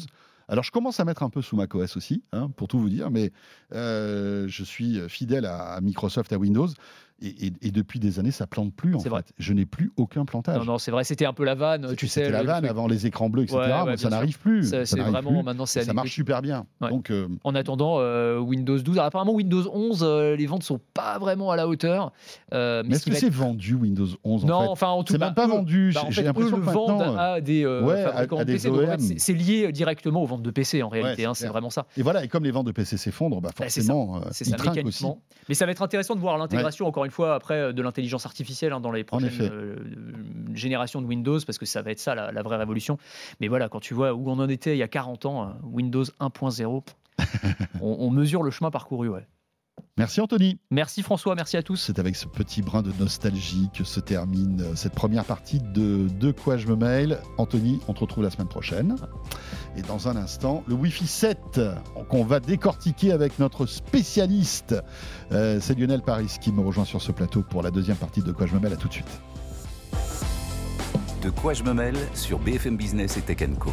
[0.49, 3.11] Alors, je commence à mettre un peu sous macOS aussi, hein, pour tout vous dire,
[3.11, 3.32] mais
[3.74, 6.68] euh, je suis fidèle à, à Microsoft, à Windows.
[7.21, 8.95] Et, et- et depuis des années, ça plante plus.
[8.95, 9.09] En C'est fait.
[9.11, 9.23] vrai.
[9.39, 10.57] Je n'ai plus aucun plantage.
[10.59, 12.87] non non c'est vrai c'était un peu la vanne tu sais C'était la vanne avant
[12.87, 13.59] les écrans bleus, etc.
[13.59, 14.62] Ouais, ouais, Bon, bien ça n'arrive plus.
[14.62, 15.43] ça, Ça c'est vraiment plus.
[15.43, 16.66] maintenant c'est ça marche super bien.
[16.81, 16.91] Ouais.
[16.91, 20.79] Donc, euh, en attendant euh, Windows 12 Alors, apparemment Windows 11 euh, les ventes sont
[20.95, 22.12] pas vraiment à la hauteur
[22.53, 25.12] mais ce est-ce que c'est être- vendu Windows 11 en non fait enfin en tout
[25.14, 25.91] C'est cas même pas eux- vendu.
[25.95, 28.71] Bah, J'ai l'impression que vendent à des fabricants de PC.
[28.99, 31.23] c'est- c'est lié directement aux ventes de PC en réalité.
[31.23, 31.87] c'est hein, c'est vraiment ça.
[31.97, 34.55] Et voilà, et comme les ventes de PC s'effondrent, bah Bah, c'est forcément, C'est ils
[34.55, 35.05] trinquent aussi.
[35.49, 38.27] Mais ça va être intéressant de voir l'intégration, encore une fois, après euh, de l'intelligence
[38.27, 39.49] artificielle hein, dans les prochaines effet.
[39.51, 39.77] euh,
[40.53, 42.99] générations de Windows, parce que ça va être ça la, la vraie révolution.
[43.41, 45.47] Mais voilà, quand tu vois où on en était il y a 40 ans, euh,
[45.63, 46.83] Windows 1.0,
[47.81, 49.09] on, on mesure le chemin parcouru.
[49.09, 49.27] Ouais.
[49.97, 50.59] Merci Anthony.
[50.70, 51.76] Merci François, merci à tous.
[51.76, 56.09] C'est avec ce petit brin de nostalgie que se termine euh, cette première partie de
[56.09, 57.18] De quoi je me mail.
[57.37, 58.97] Anthony, on te retrouve la semaine prochaine.
[59.76, 61.61] Et dans un instant, le Wi-Fi 7
[62.09, 64.74] qu'on va décortiquer avec notre spécialiste.
[65.33, 68.26] Euh, C'est Lionel Paris qui me rejoint sur ce plateau pour la deuxième partie de
[68.29, 68.72] De quoi je me mail.
[68.72, 69.20] À tout de suite.
[71.22, 73.72] De quoi je me mêle sur BFM Business et Tech Co.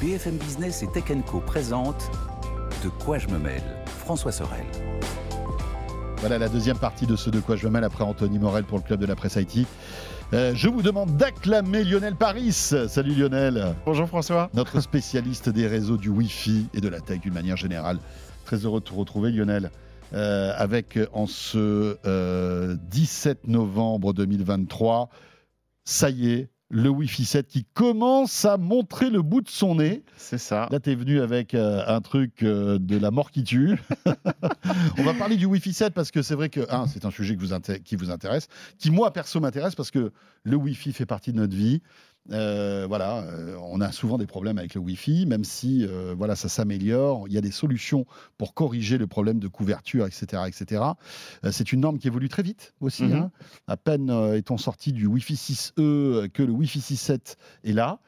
[0.00, 2.08] BFM Business et Tech Co présente
[2.84, 4.64] De quoi je me mêle François Sorel.
[6.18, 8.78] Voilà la deuxième partie de ce De quoi je me mêle après Anthony Morel pour
[8.78, 9.66] le club de la presse IT.
[10.32, 12.52] Euh, je vous demande d'acclamer Lionel Paris.
[12.52, 13.74] Salut Lionel.
[13.84, 14.48] Bonjour François.
[14.54, 17.98] notre spécialiste des réseaux du Wi-Fi et de la tech d'une manière générale.
[18.44, 19.70] Très heureux de te retrouver, Lionel.
[20.14, 25.10] Euh, avec euh, en ce euh, 17 novembre 2023,
[25.84, 30.02] ça y est, le Wi-Fi 7 qui commence à montrer le bout de son nez.
[30.16, 30.68] C'est ça.
[30.70, 33.78] Là, tu es venu avec euh, un truc euh, de la mort qui tue.
[34.98, 37.36] On va parler du Wi-Fi 7 parce que c'est vrai que, un, c'est un sujet
[37.36, 38.48] que vous inté- qui vous intéresse,
[38.78, 40.12] qui, moi, perso, m'intéresse parce que
[40.42, 41.80] le Wi-Fi fait partie de notre vie.
[42.30, 46.36] Euh, voilà, euh, on a souvent des problèmes avec le Wi-Fi, même si euh, voilà,
[46.36, 47.24] ça s'améliore.
[47.26, 48.04] Il y a des solutions
[48.36, 50.42] pour corriger le problème de couverture, etc.
[50.46, 50.82] etc.
[51.50, 53.04] C'est une norme qui évolue très vite aussi.
[53.04, 53.12] Mhm.
[53.14, 53.30] hein.
[53.66, 57.98] À peine est-on sorti du Wi-Fi 6E euh, que le Wi-Fi 6.7 est là.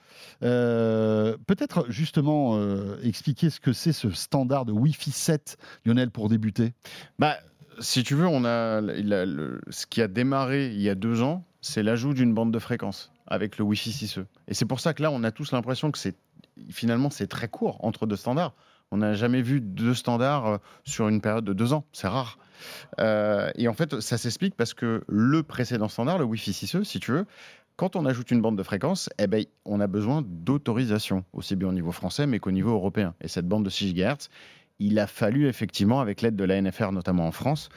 [1.47, 2.59] Peut-être justement
[3.03, 6.73] expliquer ce que c'est ce standard de Wi-Fi 7, Lionel, pour débuter?
[7.19, 7.37] Bah,
[7.79, 10.95] si tu veux, on a, il a le- ce qui a démarré il y a
[10.95, 14.27] deux ans, c'est l'ajout d'une bande de fréquence avec le Wi-Fi 6E.
[14.49, 16.17] Et c'est pour ça que là, on a tous l'impression que c'est
[16.71, 18.55] finalement c'est très court entre deux standards.
[18.91, 21.85] On n'a jamais vu deux standards euh, sur une période de deux ans.
[21.93, 22.39] C'est rare.
[22.99, 26.99] Euh, et en fait, ça s'explique parce que le précédent standard, le Wi-Fi 6E, si
[26.99, 27.27] tu veux,
[27.77, 31.69] quand on ajoute une bande de fréquence, eh ben, on a besoin d'autorisation, aussi bien
[31.69, 33.15] au niveau français, mais qu'au niveau européen.
[33.21, 34.29] Et cette bande de 6 GHz,
[34.81, 37.69] il a fallu effectivement, avec l'aide de la NFR, notamment en France,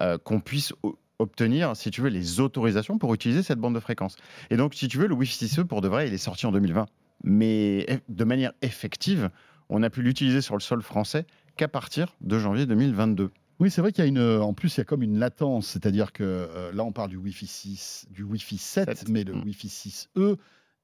[0.00, 0.72] euh, qu'on puisse
[1.20, 4.16] obtenir, si tu veux, les autorisations pour utiliser cette bande de fréquence.
[4.50, 6.52] Et donc, si tu veux, le Wi-Fi 6E, pour de vrai, il est sorti en
[6.52, 6.86] 2020.
[7.22, 9.30] Mais eff- de manière effective,
[9.68, 13.30] on a pu l'utiliser sur le sol français qu'à partir de janvier 2022.
[13.60, 14.40] Oui, c'est vrai qu'il y a une.
[14.40, 17.18] En plus, il y a comme une latence, c'est-à-dire que euh, là, on parle du
[17.18, 19.08] Wi-Fi 6, du Wi-Fi 7, Sept.
[19.10, 19.42] mais le Mm.
[19.44, 20.36] Wi-Fi 6E euh,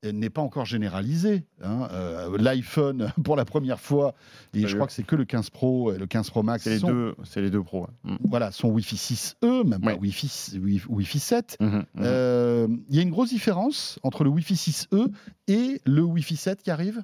[0.04, 1.44] n'est pas encore généralisé.
[1.62, 1.88] hein.
[1.92, 4.14] Euh, L'iPhone, pour la première fois,
[4.54, 4.74] et je Salut.
[4.76, 6.88] crois que c'est que le 15 Pro et le 15 Pro Max C'est les, sont,
[6.88, 7.82] deux, c'est les deux pros.
[7.82, 8.12] ouais.
[8.12, 8.16] Mm.
[8.28, 9.94] voilà, sont Wi-Fi 6E, même pas.
[9.94, 11.56] Wi-Fi, Wi- Wi-Fi 7.
[11.60, 11.84] Mhm, mhm.
[12.02, 15.08] Euh, Il y a une grosse différence entre le Wi-Fi 6E
[15.48, 17.02] et le Wi-Fi 7 qui arrive?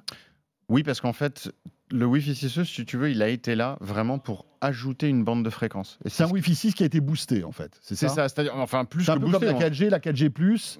[0.69, 1.51] Oui, parce qu'en fait,
[1.93, 5.43] le Wi-Fi 6E, si tu veux, il a été là vraiment pour ajouter une bande
[5.45, 5.99] de fréquence.
[6.03, 7.77] Et C'est un Wi-Fi 6 qui a été boosté, en fait.
[7.81, 10.31] C'est ça, ça, c'est-à-dire, enfin, plus C'est un comme la 4G, la 4G+,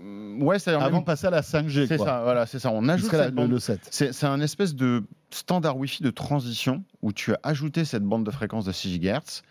[0.02, 1.86] on- Ouais, avant même- de passer à la 5G.
[1.88, 2.72] C'est ça, voilà, c'est ça.
[2.72, 3.80] On ajoute la- cette le, bande le 7.
[3.92, 5.04] C'est c'est un espèce de.
[5.30, 9.42] standard Wi-Fi de transition où tu as ajouté cette bande de fréquence de 6 GHz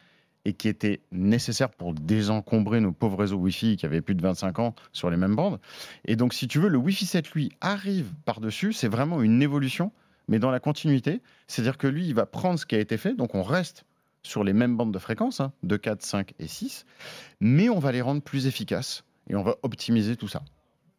[0.45, 4.59] et qui était nécessaire pour désencombrer nos pauvres réseaux Wi-Fi qui avaient plus de 25
[4.61, 5.61] ans sur les mêmes bandes.
[6.05, 8.73] Et donc, si tu veux, le Wi-Fi 7, lui, arrive par-dessus.
[8.73, 9.93] C'est vraiment une évolution,
[10.29, 11.21] mais dans la continuité.
[11.47, 13.15] C'est-à-dire que lui, il va prendre ce qui a été fait.
[13.15, 13.85] Donc, on reste
[14.23, 16.87] sur les mêmes bandes de fréquence, hein, 2, 4, 5 et 6,
[17.41, 20.43] mais on va les rendre plus efficaces et on va optimiser tout ça.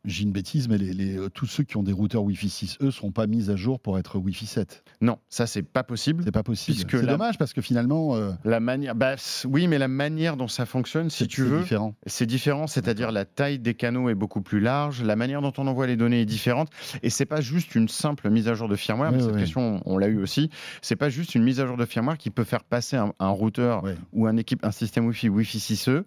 [0.05, 2.77] J'ai une bêtise, mais les, les- euh, tous ceux qui ont des routeurs Wi-Fi 6,
[2.81, 4.83] eux, seront pas mis à jour pour être Wi-Fi 7.
[4.99, 6.23] Non, ça, c'est pas possible.
[6.25, 6.77] C'est pas possible.
[6.91, 10.49] C'est la- dommage parce que finalement, euh, La manière, bah, oui, mais la manière dont
[10.49, 11.95] ça fonctionne, si c'est tu c'est veux, différent.
[12.05, 12.67] c'est différent.
[12.67, 15.95] C'est-à-dire la taille des canaux est beaucoup plus large, la manière dont on envoie les
[15.95, 16.69] données est différente,
[17.01, 19.11] et c'est pas juste une simple mise à jour de firmware.
[19.13, 20.49] Mais cette question, on l'a eu aussi.
[20.81, 23.29] C'est pas juste une mise à jour de firmware qui peut faire passer un, un
[23.29, 23.95] routeur Ouais.
[24.11, 26.03] ou un équipe, un système Wi-Fi Wi-Fi 6E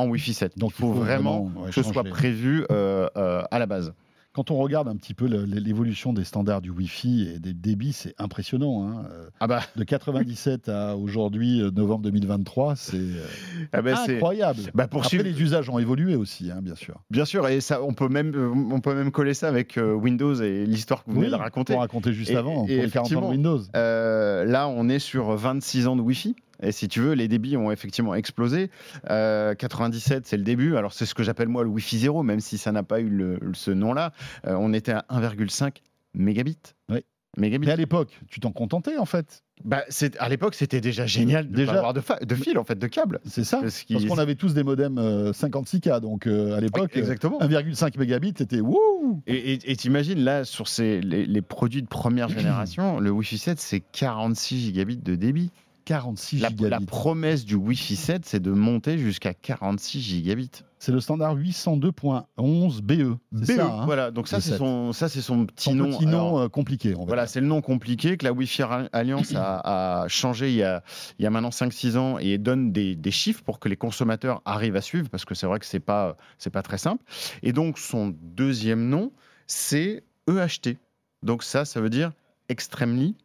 [0.00, 0.58] en Wi-Fi 7.
[0.58, 3.92] Donc il faut, vraiment, ouais, que ce soit prévu euh, euh, à la base.
[4.32, 8.14] Quand on regarde un petit peu l'évolution des standards du Wi-Fi et des débits, c'est
[8.16, 8.86] impressionnant.
[8.88, 9.04] hein.
[9.10, 13.24] Euh, Ah bah, De 97 à aujourd'hui, novembre 2023, c'est euh,
[13.72, 14.60] ah bah, c'est- incroyable.
[14.72, 16.94] bah, pour Après, suivre- les usages ont évolué aussi, hein, bien sûr.
[17.10, 20.64] Bien sûr, et ça, on peut même, on peut même coller ça avec Windows et
[20.64, 21.74] l'histoire que vous venez de raconter.
[21.74, 23.60] Raconter juste Et- avant, et pour les 40 ans de Windows.
[23.74, 26.36] Euh, là, on est sur 26 ans de Wi-Fi.
[26.62, 28.70] Et si tu veux, les débits ont effectivement explosé.
[29.10, 30.76] Euh, 97, c'est le début.
[30.76, 33.08] Alors, c'est ce que j'appelle moi le Wi-Fi 0, même si ça n'a pas eu
[33.08, 34.12] le- ce nom-là.
[34.46, 35.82] Euh, on était à 1,5
[36.14, 36.58] mégabits.
[36.90, 37.04] Oui.
[37.36, 37.66] Mégabits.
[37.66, 39.44] Mais à l'époque, tu t'en contentais en fait.
[39.64, 42.00] Bah, c'est- à l'époque, c'était déjà génial de Déjà- pas avoir de,
[42.34, 43.20] fil, en fait, de câble.
[43.24, 43.60] C'est ça.
[43.60, 46.00] Parce qu'on avait tous des modems euh, 56K.
[46.00, 47.38] Donc euh, à l'époque, Oui, exactement.
[47.40, 52.28] 1,5 mégabits, c'était wouh Et t'imagines, là, sur ces, les, les produits de première
[52.68, 55.50] génération, le Wi-Fi 7, c'est 46 gigabits de débit.
[55.84, 56.70] 46 La, gigabits.
[56.70, 60.50] la promesse du Wi-Fi 7, c'est de monter jusqu'à 46 gigabits.
[60.78, 63.16] C'est le standard 802.11 BE.
[63.32, 64.10] BE, ça, hein voilà.
[64.10, 64.58] Donc ça, c'est 7.
[64.58, 65.90] son, ça, c'est son petit Son nom.
[65.90, 66.94] petit nom Alors, euh, compliqué.
[66.94, 68.62] On va voilà, c'est le nom compliqué que la Wi-Fi
[68.92, 70.82] Alliance a, a changé il y a,
[71.18, 74.40] il y a maintenant 5-6 ans et donne des, des chiffres pour que les consommateurs
[74.46, 77.04] arrivent à suivre parce que c'est vrai que c'est pas, c'est pas très simple.
[77.42, 79.12] Et donc son deuxième nom,
[79.46, 80.78] c'est EHT.
[81.22, 82.12] Donc ça, ça veut dire
[82.48, 83.16] Extremely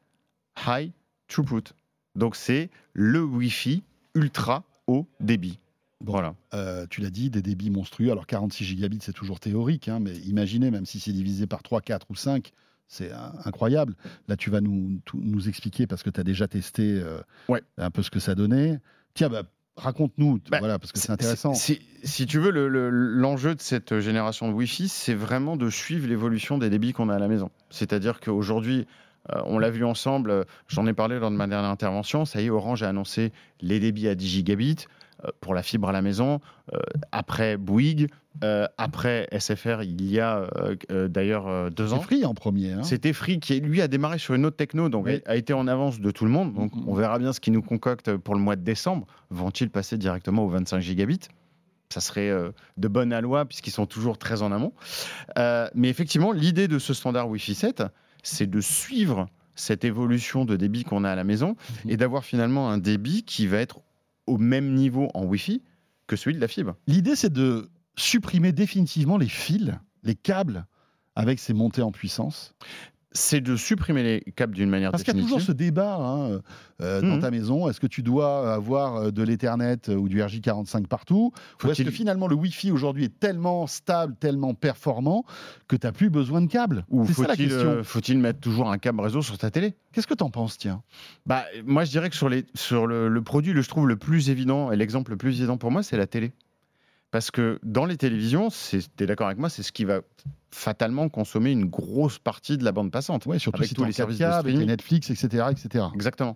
[0.68, 0.92] High
[1.28, 1.74] Throughput.
[2.16, 5.60] Donc c'est le Wi-Fi ultra haut débit.
[6.02, 6.12] Bon.
[6.14, 6.36] Voilà.
[6.54, 8.12] Euh, tu l'as dit, des débits monstrueux.
[8.12, 11.82] Alors 46 gigabits, c'est toujours théorique, hein, mais imaginez, même si c'est divisé par 3,
[11.82, 12.52] 4 ou 5,
[12.88, 13.12] c'est
[13.46, 13.96] incroyable.
[14.28, 17.64] Là, tu vas nous, nous expliquer, parce que tu as déjà testé euh, Ouais.
[17.78, 18.80] un peu ce que ça donnait.
[19.16, 19.44] Tiens, bah,
[19.78, 21.54] raconte-nous, Bah, voilà, parce que c'est intéressant.
[21.56, 25.70] Si, si tu veux, le- le- l'enjeu de cette génération de Wi-Fi, c'est vraiment de
[25.70, 27.50] suivre l'évolution des débits qu'on a à la maison.
[27.72, 28.86] C'est-à-dire qu'aujourd'hui,
[29.46, 32.46] on l'a vu ensemble, euh, j'en ai parlé lors de ma dernière intervention, ça y
[32.46, 34.86] est, Orange a annoncé les débits à 10 gigabits
[35.26, 36.42] euh, pour la fibre à la maison.
[36.74, 36.80] Euh,
[37.12, 38.10] après Bouygues,
[38.44, 42.02] euh, après SFR, il y a euh, euh, d'ailleurs euh, deux ans.
[42.02, 42.74] Free en premier.
[42.74, 42.84] hein.
[42.84, 45.22] C'était Free qui, lui, a démarré sur une autre techno, donc Oui.
[45.26, 46.54] a été en avance de tout le monde.
[46.54, 49.08] Donc, on verra bien ce qu'ils nous concoctent pour le mois de décembre.
[49.30, 51.22] Vont-ils passer directement aux 25 gigabits?
[51.94, 54.74] Ça serait euh, de bonne aloi puisqu'ils sont toujours très en amont.
[55.38, 57.84] Euh, mais effectivement, l'idée de ce standard Wi-Fi 7,
[58.28, 61.56] c'est de suivre cette évolution de débit qu'on a à la maison
[61.86, 61.92] Mhm.
[61.92, 63.80] et d'avoir finalement un débit qui va être
[64.28, 65.62] au même niveau en Wi-Fi
[66.08, 66.76] que celui de la fibre.
[66.88, 69.72] L'idée, c'est de supprimer définitivement les fils,
[70.04, 70.66] les câbles,
[71.16, 72.54] avec ces montées en puissance.
[73.18, 76.42] C'est de supprimer les câbles d'une manière Parce qu'il y a toujours ce débat hein,
[76.82, 77.22] euh, dans Mhm.
[77.22, 77.70] ta maison.
[77.70, 81.32] Est-ce que tu dois avoir euh, de l'Ethernet ou du RJ45 partout
[81.64, 85.24] Ou est-ce que finalement le Wi-Fi aujourd'hui est tellement stable, tellement performant
[85.70, 86.86] que tu n'as plus besoin de câbles?
[86.90, 89.76] Ou faut-il euh, faut-il mettre toujours un câble réseau sur ta télé?
[89.94, 90.84] Qu'est-ce que tu en penses, tiens?
[91.26, 93.96] Bah, moi, je dirais que sur, les, sur le, le produit, le, je trouve le
[93.96, 96.34] plus évident et l'exemple le plus évident pour moi, c'est la télé.
[97.16, 100.02] Parce que dans les télévisions, tu es d'accord avec moi, c'est ce qui va
[100.52, 103.26] fatalement consommer une grosse partie de la bande passante.
[103.26, 104.66] Ouais, surtout Avec si tous les services 4K, de avec les.
[104.66, 105.46] Netflix, etc.
[105.50, 105.86] etc.
[105.94, 106.36] Exactement.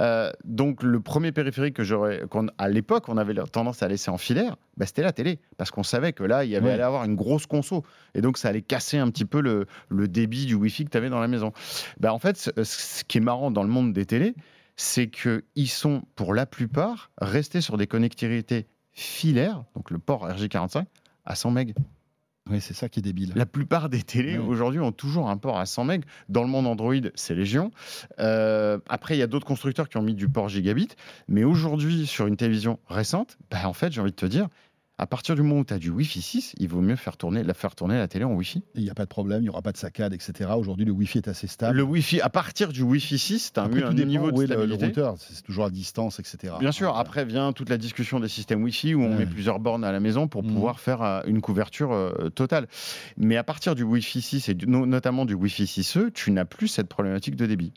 [0.00, 4.10] Euh, donc le premier périphérique que j'aurais, qu'on- à l'époque, on avait tendance à laisser
[4.10, 6.72] en filaire, bah, c'était la télé, parce qu'on savait que là, il y avait Ouais.
[6.72, 10.08] allait avoir une grosse conso, et donc ça allait casser un petit peu le, le
[10.08, 11.52] débit du Wi-Fi que tu avais dans la maison.
[12.00, 14.34] Bah, en fait, ce, ce qui est marrant dans le monde des télés,
[14.76, 20.86] c'est qu'ils sont pour la plupart restés sur des connectivités filaires, donc le port RJ45
[21.26, 21.72] à 100 MB.
[22.50, 23.32] Oui, c'est ça qui est débile.
[23.34, 26.04] La plupart des télés aujourd'hui ont toujours un port à 100 MB.
[26.28, 27.70] Dans le monde Android, c'est Légion.
[28.18, 30.88] Euh, après, il y a d'autres constructeurs qui ont mis du port gigabit.
[31.26, 34.48] Mais aujourd'hui, sur une télévision récente, bah, en fait, j'ai envie de te dire,
[34.96, 37.42] à partir du moment où tu as du Wi-Fi 6, il vaut mieux faire tourner,
[37.42, 38.62] la faire tourner la télé en Wi-Fi.
[38.76, 40.50] Il n'y a pas de problème, il n'y aura pas de saccade, etc.
[40.56, 41.76] Aujourd'hui, le Wi-Fi est assez stable.
[41.76, 44.54] Le Wi-Fi, à partir du Wi-Fi 6, tu as Après, un niveau de est le,
[44.54, 44.86] le stabilité.
[44.86, 45.14] routeur.
[45.18, 46.54] C'est toujours à distance, etc.
[46.60, 49.18] Bien sûr, après vient toute la discussion des systèmes Wi-Fi où on Ouais.
[49.18, 50.52] met plusieurs bornes à la maison pour Mhm.
[50.54, 52.68] pouvoir faire euh, une couverture euh, totale.
[53.16, 56.68] Mais à partir du Wi-Fi 6 et du- notamment du Wi-Fi 6E, tu n'as plus
[56.68, 57.72] cette problématique de débit.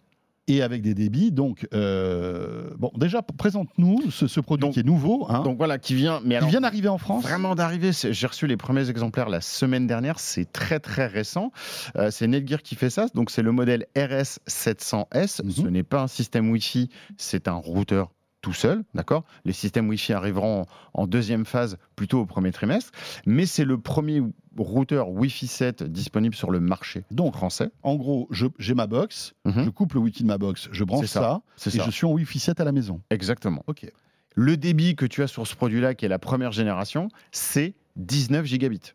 [0.48, 1.32] Et avec des débits.
[1.32, 5.78] Donc, euh, bon, déjà, présente-nous ce, ce produit Donc- qui est nouveau, hein, Donc voilà,
[5.78, 6.20] qui vient.
[6.24, 7.24] Mais qui alors, vient d'arriver en France.
[7.24, 11.52] Vraiment d'arriver, j'ai reçu les premiers exemplaires la semaine dernière, c'est très très récent.
[11.96, 15.44] Euh, c'est Netgear qui fait ça, donc c'est le modèle RS700S.
[15.44, 15.52] Mhm.
[15.52, 18.12] Ce n'est pas un système Wi-Fi, c'est un routeur
[18.48, 19.26] tout seul, d'accord?
[19.44, 20.62] Les systèmes Wi-Fi arriveront
[20.94, 22.92] en, en deuxième phase, plutôt au premier trimestre,
[23.26, 24.22] mais c'est le premier
[24.58, 27.70] routeur Wi-Fi 7 disponible sur le marché Donc, français.
[27.84, 29.66] en gros, j'ai ma box, Mhm.
[29.66, 31.92] je coupe le wiki de ma box, je branche ça, ça, C'est et ça, je
[31.92, 33.02] suis en Wi-Fi 7 à la maison.
[33.10, 33.64] exactement.
[33.68, 33.92] Ok.
[34.36, 38.46] Le débit que tu as sur ce produit-là, qui est la première génération, c'est 19
[38.46, 38.94] gigabits.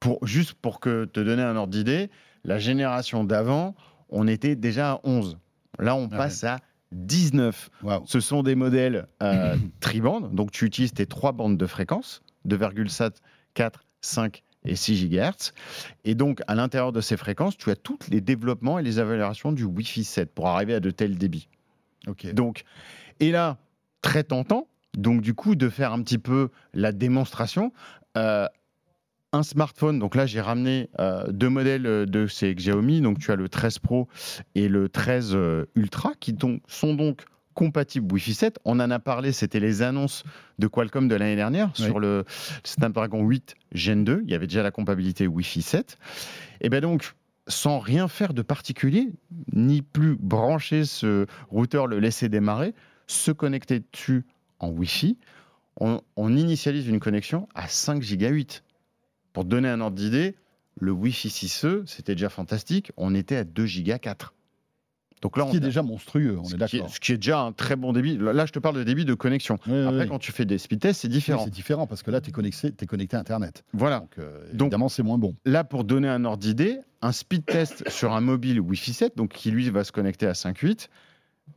[0.00, 2.08] Pour, juste pour que te donner un ordre d'idée,
[2.44, 3.74] la génération d'avant,
[4.08, 5.38] on était déjà à 11.
[5.78, 6.60] Là, on Ah passe à
[6.92, 7.70] 19.
[7.82, 8.02] Waouh.
[8.06, 13.16] Ce sont des modèles euh, tri-bandes, donc tu utilises tes trois bandes de fréquence, 2,7,
[13.54, 15.52] 4, 5 et 6 GHz.
[16.04, 19.52] Et donc, à l'intérieur de ces fréquences, tu as tous les développements et les améliorations
[19.52, 21.48] du Wi-Fi 7 pour arriver à de tels débits.
[22.06, 22.32] Ok.
[22.32, 22.64] Donc,
[23.20, 23.58] et là,
[24.02, 27.72] très tentant, donc du coup, de faire un petit peu la démonstration.
[28.16, 28.46] euh,
[29.36, 33.30] un smartphone, donc là j'ai ramené euh, deux modèles euh, de ces Xiaomi, donc tu
[33.30, 34.08] as le 13 Pro
[34.54, 37.24] et le 13 euh, Ultra, qui donc- sont donc
[37.54, 38.58] compatibles Wi-Fi 7.
[38.64, 40.24] On en a parlé, c'était les annonces
[40.58, 41.84] de Qualcomm de l'année dernière Oui.
[41.86, 42.24] sur le
[42.64, 44.22] Snapdragon 8 Gen 2.
[44.24, 45.96] Il y avait déjà la compatibilité Wi-Fi 7.
[46.60, 47.14] Et bien donc,
[47.48, 49.08] sans rien faire de particulier,
[49.54, 52.74] ni plus brancher ce routeur, le laisser démarrer,
[53.06, 54.26] se connecter dessus
[54.58, 55.16] en Wi-Fi,
[55.80, 58.64] on, on initialise une connexion à 5 Go 8.
[59.36, 60.34] Pour te donner un ordre d'idée,
[60.80, 64.32] le Wi-Fi 6E, c'était déjà fantastique, on était à 2 Go 4.
[65.20, 66.88] Donc là, Ce qui est on a- déjà monstrueux, on ce est qui d'accord.
[66.90, 68.16] ce qui est déjà un très bon débit.
[68.16, 69.58] Là, je te parle de débit de connexion.
[69.66, 70.08] Oui, Après, oui.
[70.08, 71.44] quand tu fais des speed tests, c'est Oui, différent.
[71.44, 73.62] C'est différent parce que là, tu es connecté, t'es connecté à Internet.
[73.74, 74.00] Voilà.
[74.00, 75.34] Donc, euh, Donc- évidemment, c'est moins bon.
[75.44, 79.32] Là, pour donner un ordre d'idée, un speed test sur un mobile Wi-Fi 7, donc
[79.34, 80.88] qui lui va se connecter à 5.8,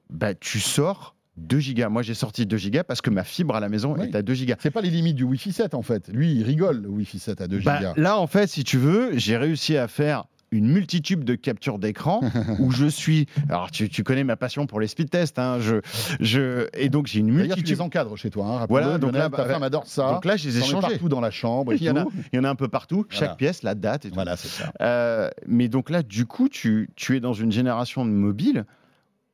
[0.10, 1.90] bah, tu sors 2 gigas.
[1.90, 4.08] Moi, j'ai sorti 2 gigas parce que ma fibre à la maison Oui.
[4.08, 4.56] est à 2 gigas.
[4.60, 6.08] C'est pas les limites du Wi-Fi 7 en fait.
[6.10, 7.94] Lui, il rigole le Wi-Fi 7 à 2 Bah, gigas.
[7.98, 12.22] là, en fait, si tu veux, j'ai réussi à faire une multitude de captures d'écran
[12.60, 13.28] où je suis.
[13.50, 15.38] Alors, tu, tu connais ma passion pour les speed tests.
[15.38, 15.76] Hein, je,
[16.20, 17.76] je, et donc, j'ai une D'ailleurs, tu multitude.
[17.76, 18.62] les encadres chez toi.
[18.64, 20.12] Hein, Voilà, donc là, ta bah, femme adore ça.
[20.12, 20.88] Donc là, je les ai changés.
[20.88, 22.68] partout dans la chambre et Il y, en a, il y en a un peu
[22.68, 23.28] partout, Voilà.
[23.28, 24.16] chaque pièce, la date et tout.
[24.16, 24.72] Voilà, c'est ça.
[24.82, 28.66] Euh, mais donc là, du coup, tu, tu es dans une génération de mobiles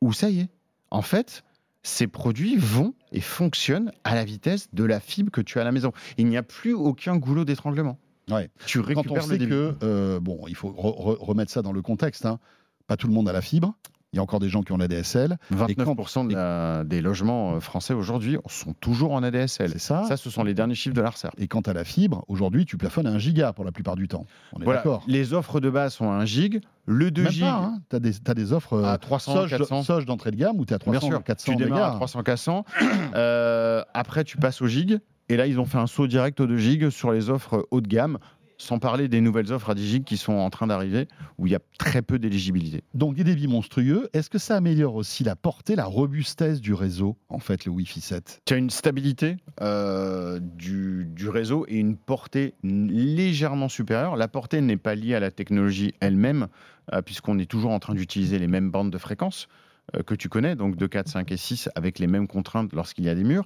[0.01, 0.49] où ça y est,
[0.91, 1.43] en fait,
[1.87, 5.65] ces produits vont et fonctionnent à la vitesse de la fibre que tu as à
[5.65, 5.91] la maison.
[6.17, 7.99] Il n'y a plus aucun goulot d'étranglement.
[8.29, 8.49] Ouais.
[8.65, 9.51] Tu Quand récupères on le sait débit.
[9.51, 12.25] que, euh, bon, il faut re- re- remettre ça dans le contexte.
[12.25, 12.39] hein.
[12.87, 13.75] Pas tout le monde a la fibre.
[14.15, 15.37] Il y a encore des gens qui ont la DSL.
[15.53, 19.71] 29% de la- des logements euh, français aujourd'hui sont toujours en ADSL.
[19.73, 20.05] C'est ça.
[20.07, 21.27] Ça, ce sont les derniers chiffres de l'ARCER.
[21.37, 23.97] Et quand tu as la fibre, aujourd'hui, tu plafonnes à 1 giga pour la plupart
[23.97, 24.25] du temps.
[24.53, 25.03] On est Voilà, d'accord.
[25.07, 27.81] les offres de base sont à 1 gig, le 2 Même gig hein.
[27.89, 29.83] tu as, des offres à 300, Soge, 400.
[29.83, 31.85] Soge d'entrée de gamme où tu es à 300, Bien sûr, 400 tu démarres à
[31.87, 31.95] mégas.
[31.95, 32.65] 300 400.
[33.15, 34.99] Euh, après, tu passes au gig.
[35.27, 37.81] Et là, ils ont fait un saut direct au 2 gig sur les offres haut
[37.81, 38.19] de gamme,
[38.57, 41.51] sans parler des nouvelles offres à 10 gig qui sont en train d'arriver, où il
[41.51, 42.83] y a très peu d'éligibilité.
[42.93, 44.09] Donc des débits monstrueux.
[44.13, 48.01] Est-ce que ça améliore aussi la portée, la robustesse du réseau, en fait, le Wi-Fi
[48.01, 54.15] 7 Tu as une stabilité euh, du, du réseau et une portée légèrement supérieure.
[54.15, 56.47] La portée n'est pas liée à la technologie elle-même,
[56.93, 59.47] euh, puisqu'on est toujours en train d'utiliser les mêmes bandes de fréquences
[59.95, 63.05] euh, que tu connais, donc de 4, 5 et 6, avec les mêmes contraintes lorsqu'il
[63.05, 63.45] y a des murs.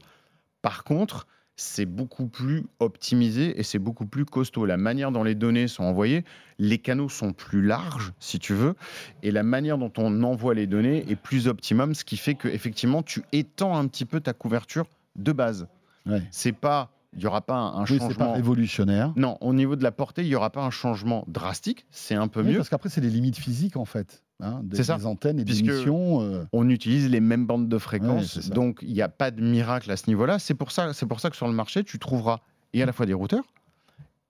[0.62, 1.28] Par contre,
[1.60, 4.66] c'est beaucoup plus optimisé et c'est beaucoup plus costaud.
[4.66, 6.24] La manière dont les données sont envoyées,
[6.57, 8.76] les canaux sont plus larges, si tu veux,
[9.24, 12.47] et la manière dont on envoie les données est plus optimum, ce qui fait que
[12.47, 14.86] effectivement tu étends un petit peu ta couverture
[15.18, 15.68] de base.
[16.05, 16.22] Ouais.
[16.32, 18.34] C'est pas, il y aura pas un, un Oui, c'est pas changement.
[18.34, 19.14] révolutionnaire.
[19.16, 21.86] non, au niveau de la portée, il y aura pas un changement drastique.
[21.89, 22.57] C'est un peu Oui, mieux.
[22.57, 24.24] parce qu'après, c'est les limites physiques, en fait.
[24.41, 24.97] hein, des, C'est ça.
[24.97, 26.22] des antennes et des émissions.
[26.22, 29.89] euh, on utilise les mêmes bandes de fréquences, donc il n'y a pas de miracle
[29.91, 30.39] à ce niveau-là.
[30.39, 32.39] C'est pour ça, c'est pour ça que sur le marché, tu trouveras
[32.74, 33.43] et à la fois des routeurs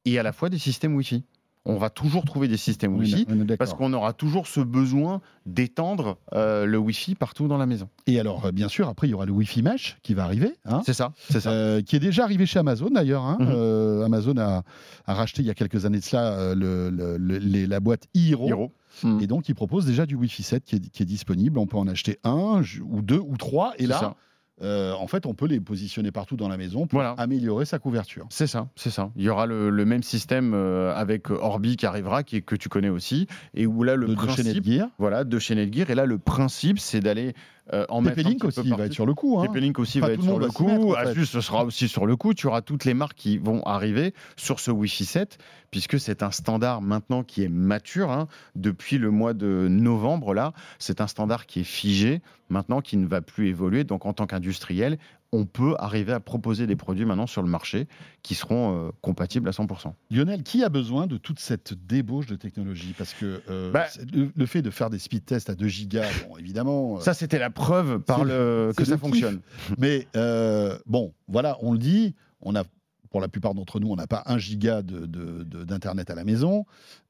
[0.05, 1.23] et à la fois des systèmes Wi-Fi.
[1.69, 3.25] On va toujours trouver des systèmes Wi-Fi
[3.57, 7.89] parce qu'on aura toujours ce besoin d'étendre euh, le Wi-Fi partout dans la maison.
[8.07, 10.53] Et alors, euh, bien sûr, après, il y aura le Wi-Fi Mesh qui va arriver.
[10.65, 11.51] hein, C'est ça, c'est ça.
[11.51, 13.23] euh, qui est déjà arrivé chez Amazon d'ailleurs.
[13.23, 13.37] hein.
[13.39, 14.03] Mhm.
[14.03, 14.63] Amazon a,
[15.05, 18.03] a racheté il y a quelques années de cela le- le- le- les- la boîte
[18.15, 18.47] Hero.
[18.47, 18.71] Hiro.
[19.03, 19.19] Mm.
[19.21, 21.57] Et donc, il propose déjà du Wi-Fi 7 qui est, qui est disponible.
[21.59, 23.73] On peut en acheter un, ou deux, ou trois.
[23.77, 24.15] Et C'est là, ça.
[24.61, 27.11] Euh, en fait, on peut les positionner partout dans la maison pour Voilà.
[27.17, 28.25] améliorer sa couverture.
[28.29, 29.11] C'est ça, c'est ça.
[29.15, 32.55] Il y aura le, le même système euh, avec Orbi qui arrivera, qui est- que
[32.55, 34.89] tu connais aussi, et où là le de, de principe, Netgear.
[34.97, 35.89] voilà, de Netgear.
[35.89, 37.33] Et là, le principe, c'est d'aller
[37.73, 38.01] euh, en
[38.43, 39.39] aussi il va être sur le coup.
[39.39, 39.43] Hein.
[39.77, 40.95] Aussi va être sur le mettre, coup.
[40.95, 42.33] Asus, ce sera aussi sur le coup.
[42.33, 45.37] Tu auras toutes les marques qui vont arriver sur ce Wi-Fi 7,
[45.71, 48.11] puisque c'est un standard maintenant qui est mature.
[48.11, 48.27] hein.
[48.55, 53.07] Depuis le mois de novembre, là, c'est un standard qui est figé, maintenant qui ne
[53.07, 53.83] va plus évoluer.
[53.83, 54.97] Donc, en tant qu'industriel,
[55.31, 57.87] on peut arriver à proposer des produits maintenant sur le marché
[58.23, 59.93] qui seront euh, compatibles à 100%.
[60.09, 62.95] Lionel, qui a besoin de toute cette débauche de technologie?
[62.97, 65.67] Parce que euh, Bah- c'est- le, le fait de faire des speed tests à 2
[65.67, 66.97] gigas, bon, évidemment.
[66.97, 69.39] euh, Ça, c'était la preuve par c'est- le que ça le fonctionne.
[69.77, 72.63] Mais euh, bon, voilà, on le dit, on a,
[73.11, 76.15] pour la plupart d'entre nous, on n'a pas un giga de- de- de- d'internet à
[76.15, 76.65] la maison,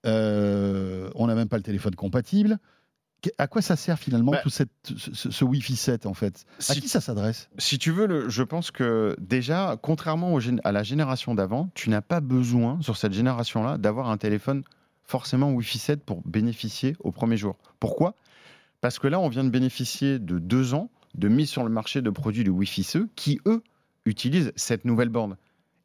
[0.05, 2.57] Euh, on n'a même pas le téléphone compatible.
[3.37, 6.45] À quoi ça sert finalement Bah- tout cette, ce, ce- Wi-Fi 7 en fait?
[6.69, 7.49] À qui ça s'adresse?
[7.57, 11.89] Si tu veux, le- je pense que déjà, contrairement au à la génération d'avant, tu
[11.89, 14.63] n'as pas besoin, sur cette génération-là, d'avoir un téléphone
[15.03, 17.57] forcément Wi-Fi 7 pour bénéficier au premier jour.
[17.79, 18.15] Pourquoi?
[18.81, 22.01] Parce que là, on vient de bénéficier de deux ans de mise sur le marché
[22.01, 23.63] de produits de Wi-Fi CE qui, eux,
[24.05, 25.35] utilisent cette nouvelle bande.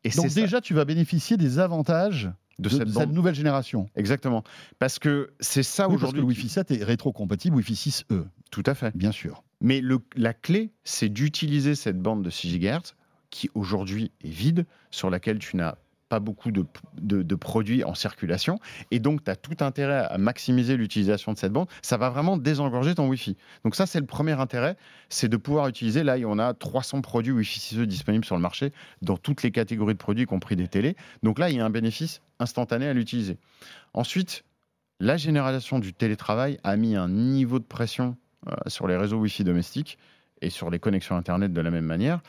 [0.04, 3.34] Et Donc ça, déjà, tu vas bénéficier des avantages de, de, cette de cette nouvelle
[3.34, 3.88] génération.
[3.96, 4.44] Exactement.
[4.78, 6.20] Parce que c'est ça Oui, aujourd'hui.
[6.20, 8.96] le Wi-Fi 7 est rétro-compatible Wi-Fi 6E, Tout à fait.
[8.96, 9.42] bien sûr.
[9.60, 12.94] Mais le- la clé, c'est d'utiliser cette bande de 6 GHz
[13.30, 15.74] qui aujourd'hui est vide, sur laquelle tu n'as
[16.20, 18.58] beaucoup de, produits en circulation.
[18.90, 21.68] Et donc, tu as tout intérêt à maximiser l'utilisation de cette bande.
[21.82, 23.36] Ça va vraiment désengorger ton Wi-Fi.
[23.64, 24.76] Donc ça, c'est le premier intérêt,
[25.08, 26.02] c'est de pouvoir utiliser.
[26.02, 29.94] Là, on a 300 produits Wi-Fi 6E disponibles sur le marché, dans toutes les catégories
[29.94, 30.96] de produits, y compris des télés.
[31.22, 33.38] Donc là, il y a un bénéfice instantané à l'utiliser.
[33.92, 34.44] Ensuite,
[35.00, 38.16] la génération du télétravail a mis un niveau de pression
[38.48, 39.98] euh, sur les réseaux Wi-Fi domestiques
[40.40, 42.20] et sur les connexions Internet de la même manière,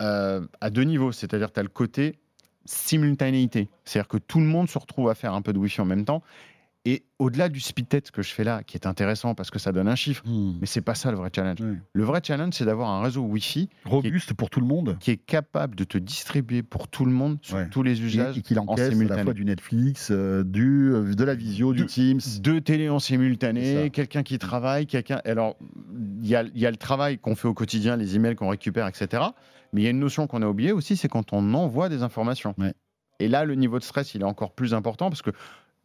[0.00, 1.12] euh, à deux niveaux.
[1.12, 2.18] C'est-à-dire, tu as le côté
[2.68, 3.68] simultanéité.
[3.84, 6.04] C'est-à-dire que tout le monde se retrouve à faire un peu de Wi-Fi en même
[6.04, 6.22] temps.
[6.84, 9.72] Et au-delà du speed test que je fais là, qui est intéressant parce que ça
[9.72, 11.58] donne un chiffre, mais c'est pas ça le vrai challenge.
[11.60, 11.76] Oui.
[11.92, 14.96] Le vrai challenge, c'est d'avoir un réseau Wi-Fi Robuste pour tout le monde.
[15.00, 17.68] qui est capable de te distribuer pour tout le monde sur Ouais.
[17.68, 20.90] tous les Et, usages et qu'il en encaisse à la fois du Netflix, euh, du,
[20.94, 22.20] euh, de la visio, du De- Teams.
[22.40, 25.20] Deux télés en simultané, quelqu'un qui travaille, quelqu'un.
[25.26, 25.56] Alors,
[26.22, 28.48] il y a, il y a le travail qu'on fait au quotidien, les emails qu'on
[28.48, 29.24] récupère, etc.
[29.72, 32.02] Mais il y a une notion qu'on a oubliée aussi, c'est quand on envoie des
[32.02, 32.54] informations.
[32.58, 32.74] Ouais.
[33.20, 35.30] Et là, le niveau de stress, il est encore plus important parce que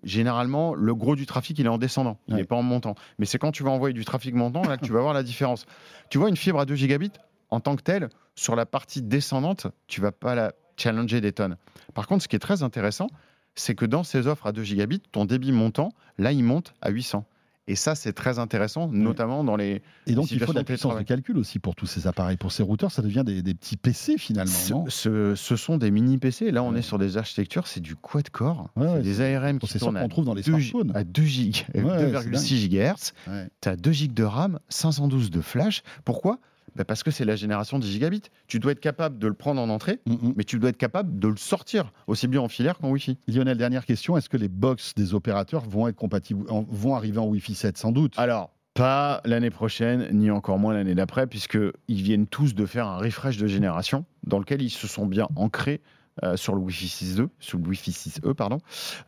[0.03, 2.45] généralement, le gros du trafic, il est en descendant, il n'est Ouais.
[2.47, 2.95] pas en montant.
[3.19, 5.23] Mais c'est quand tu vas envoyer du trafic montant là que tu vas voir la
[5.23, 5.65] différence.
[6.09, 7.11] Tu vois, une fibre à 2 gigabits,
[7.49, 11.55] en tant que telle, sur la partie descendante, tu vas pas la challenger des tonnes.
[11.93, 13.07] Par contre, ce qui est très intéressant,
[13.55, 16.89] c'est que dans ces offres à 2 gigabits, ton débit montant, là, il monte à
[16.89, 17.25] 800.
[17.67, 19.81] Et ça, c'est très intéressant, notamment dans les.
[20.05, 22.35] Et donc, il faut de la puissance de calcul aussi pour tous ces appareils.
[22.35, 24.51] Pour ces routeurs, ça devient des, des petits PC finalement.
[24.51, 24.85] Ce, non?
[24.89, 26.51] ce- ce sont des mini PC.
[26.51, 26.79] Là, on Ouais.
[26.79, 28.69] est sur des architectures, c'est du quad-core.
[28.75, 30.91] Ouais, des ARM qui tournent qu'on trouve dans les 2, smartphones.
[30.93, 33.13] à 2 gig, Ouais, ouais, 2,6 GHz.
[33.61, 35.83] Tu as 2 gigs de RAM, 512 de flash.
[36.03, 36.39] Pourquoi?
[36.75, 38.23] Bah Parce que c'est la génération 10 gigabits.
[38.47, 40.33] Tu dois être capable de le prendre en entrée, Mm, mm.
[40.35, 43.17] mais tu dois être capable de le sortir, aussi bien en filaire qu'en Wi-Fi.
[43.27, 44.17] Lionel, dernière question.
[44.17, 47.91] Est-ce que les box des opérateurs vont être compatibles, vont arriver en Wi-Fi 7 Sans
[47.91, 48.13] doute?
[48.17, 52.97] Alors, pas l'année prochaine, ni encore moins l'année d'après, puisqu'ils viennent tous de faire un
[52.97, 55.81] refresh de génération, dans lequel ils se sont bien ancrés
[56.23, 58.59] euh, sur le Wi-Fi 6E, sur le Wi-Fi 6E, pardon.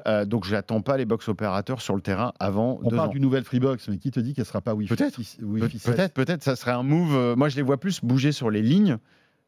[0.08, 3.10] Euh, donc, je n'attends pas les box opérateurs sur le terrain avant On deux parle
[3.10, 3.12] ans.
[3.12, 5.16] d'une nouvelle Freebox, mais qui te dit qu'elle sera pas Wi-Fi Peut-être.
[5.16, 7.16] 6 Pe- Wi-Fi 7 Peut-être, peut-être, ça serait un move.
[7.16, 8.98] euh, moi, je les vois plus bouger sur les lignes.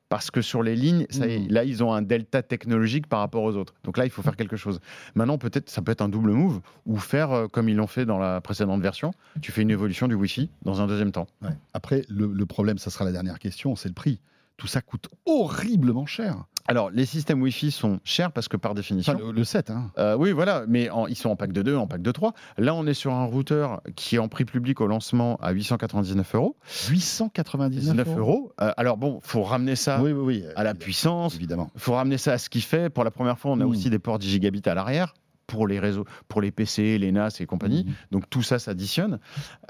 [0.09, 1.47] Parce que sur les lignes, ça y est, Mhm.
[1.49, 3.73] là, ils ont un delta technologique par rapport aux autres.
[3.83, 4.79] Donc là, il faut faire quelque chose.
[5.15, 8.05] Maintenant, peut-être, ça peut être un double move ou faire euh, comme ils l'ont fait
[8.05, 9.11] dans la précédente version.
[9.41, 11.27] Tu fais une évolution du Wi-Fi dans un deuxième temps.
[11.41, 11.49] Ouais.
[11.73, 14.21] Après, le, le problème, ça sera la dernière question, c'est le prix.
[14.57, 16.45] Tout ça coûte horriblement cher.
[16.69, 19.13] Alors, les systèmes Wi-Fi sont chers parce que par définition.
[19.13, 19.91] Enfin, le, le 7, hein.
[19.97, 22.33] Euh, oui, voilà, mais en- ils sont en pack de 2, en pack de 3.
[22.57, 26.35] Là, on est sur un routeur qui est en prix public au lancement à 899
[26.35, 26.57] euros.
[26.89, 28.51] 899 19 euros.
[28.59, 30.43] Euh, alors, bon, faut ramener ça Oui, oui, oui.
[30.57, 31.35] à la puissance.
[31.35, 31.69] Évidemment.
[31.75, 32.89] Il faut ramener ça à ce qu'il fait.
[32.89, 33.69] Pour la première fois, on a Mm.
[33.69, 35.13] aussi des ports 10 gigabits à l'arrière
[35.45, 37.85] pour les réseaux, pour les PC, les NAS et compagnie.
[37.85, 37.93] Mhm.
[38.11, 39.19] Donc tout ça s'additionne.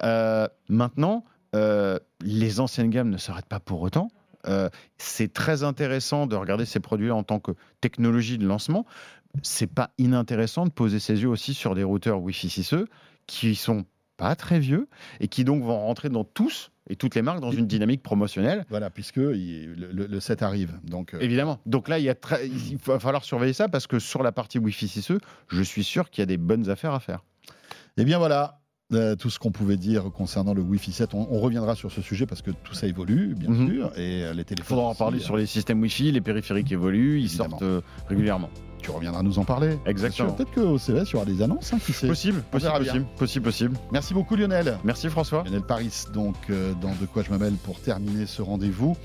[0.01, 1.23] Euh, maintenant,
[1.55, 4.07] euh, les anciennes gammes ne s'arrêtent pas pour autant.
[4.47, 8.85] Euh, c'est très intéressant de regarder ces produits en tant que technologie de lancement.
[9.43, 12.85] C'est pas inintéressant de poser ses yeux aussi sur des routeurs Wi-Fi 6E
[13.27, 13.85] qui sont
[14.15, 14.87] pas très vieux
[15.19, 18.65] et qui donc vont rentrer dans tous et toutes les marques dans une dynamique promotionnelle.
[18.69, 20.79] Voilà, puisque il- le, le- le 7 arrive.
[20.83, 21.59] Donc, euh, Évidemment.
[21.65, 24.31] Donc là, il, y a très- il va falloir surveiller ça parce que sur la
[24.31, 25.19] partie Wi-Fi 6E,
[25.49, 27.23] je suis sûr qu'il y a des bonnes affaires à faire.
[27.97, 28.61] Eh bien voilà,
[28.93, 31.13] euh, tout ce qu'on pouvait dire concernant le Wi-Fi 7.
[31.13, 33.69] On, on reviendra sur ce sujet parce que tout ça évolue, bien Mhm.
[33.69, 34.77] sûr, et euh, les Il téléphones.
[34.77, 37.49] faudra en parler euh, sur les systèmes Wi-Fi, les périphériques évoluent, ils Évidemment.
[37.51, 38.49] sortent euh, régulièrement.
[38.81, 39.77] Tu reviendras nous en parler.
[39.87, 40.31] Exactement.
[40.33, 42.07] Peut-être qu'au CES, il y aura des annonces, hein, qui sait.
[42.07, 43.77] Possible, possible, possible, possible, possible.
[43.91, 44.77] Merci beaucoup, Lionel.
[44.83, 45.43] Merci François.
[45.43, 48.95] Lionel Paris, donc, dans De quoi je mêle pour terminer ce rendez-vous.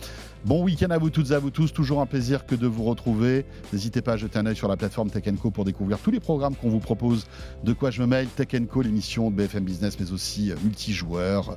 [0.45, 1.73] Bon week-end à vous toutes et à vous tous.
[1.73, 3.45] Toujours un plaisir que de vous retrouver.
[3.73, 6.19] N'hésitez pas à jeter un œil sur la plateforme Tech Co pour découvrir tous les
[6.19, 7.27] programmes qu'on vous propose.
[7.63, 11.57] De quoi je me mêle, Tech Co, l'émission de BFM Business, mais aussi euh, multijoueur,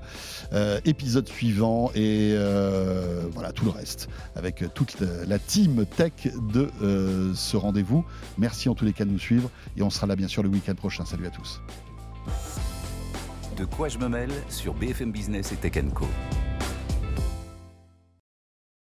[0.54, 6.14] euh, épisode suivant et euh, voilà tout le reste avec toute la- team tech
[6.54, 6.70] de
[7.36, 8.06] ce rendez-vous.
[8.38, 10.50] Merci en tous les cas de nous suivre et on sera là bien sûr le
[10.50, 11.06] week-end prochain.
[11.06, 11.60] Salut à tous.
[13.58, 16.06] De quoi je me mêle sur BFM Business et Tech Co.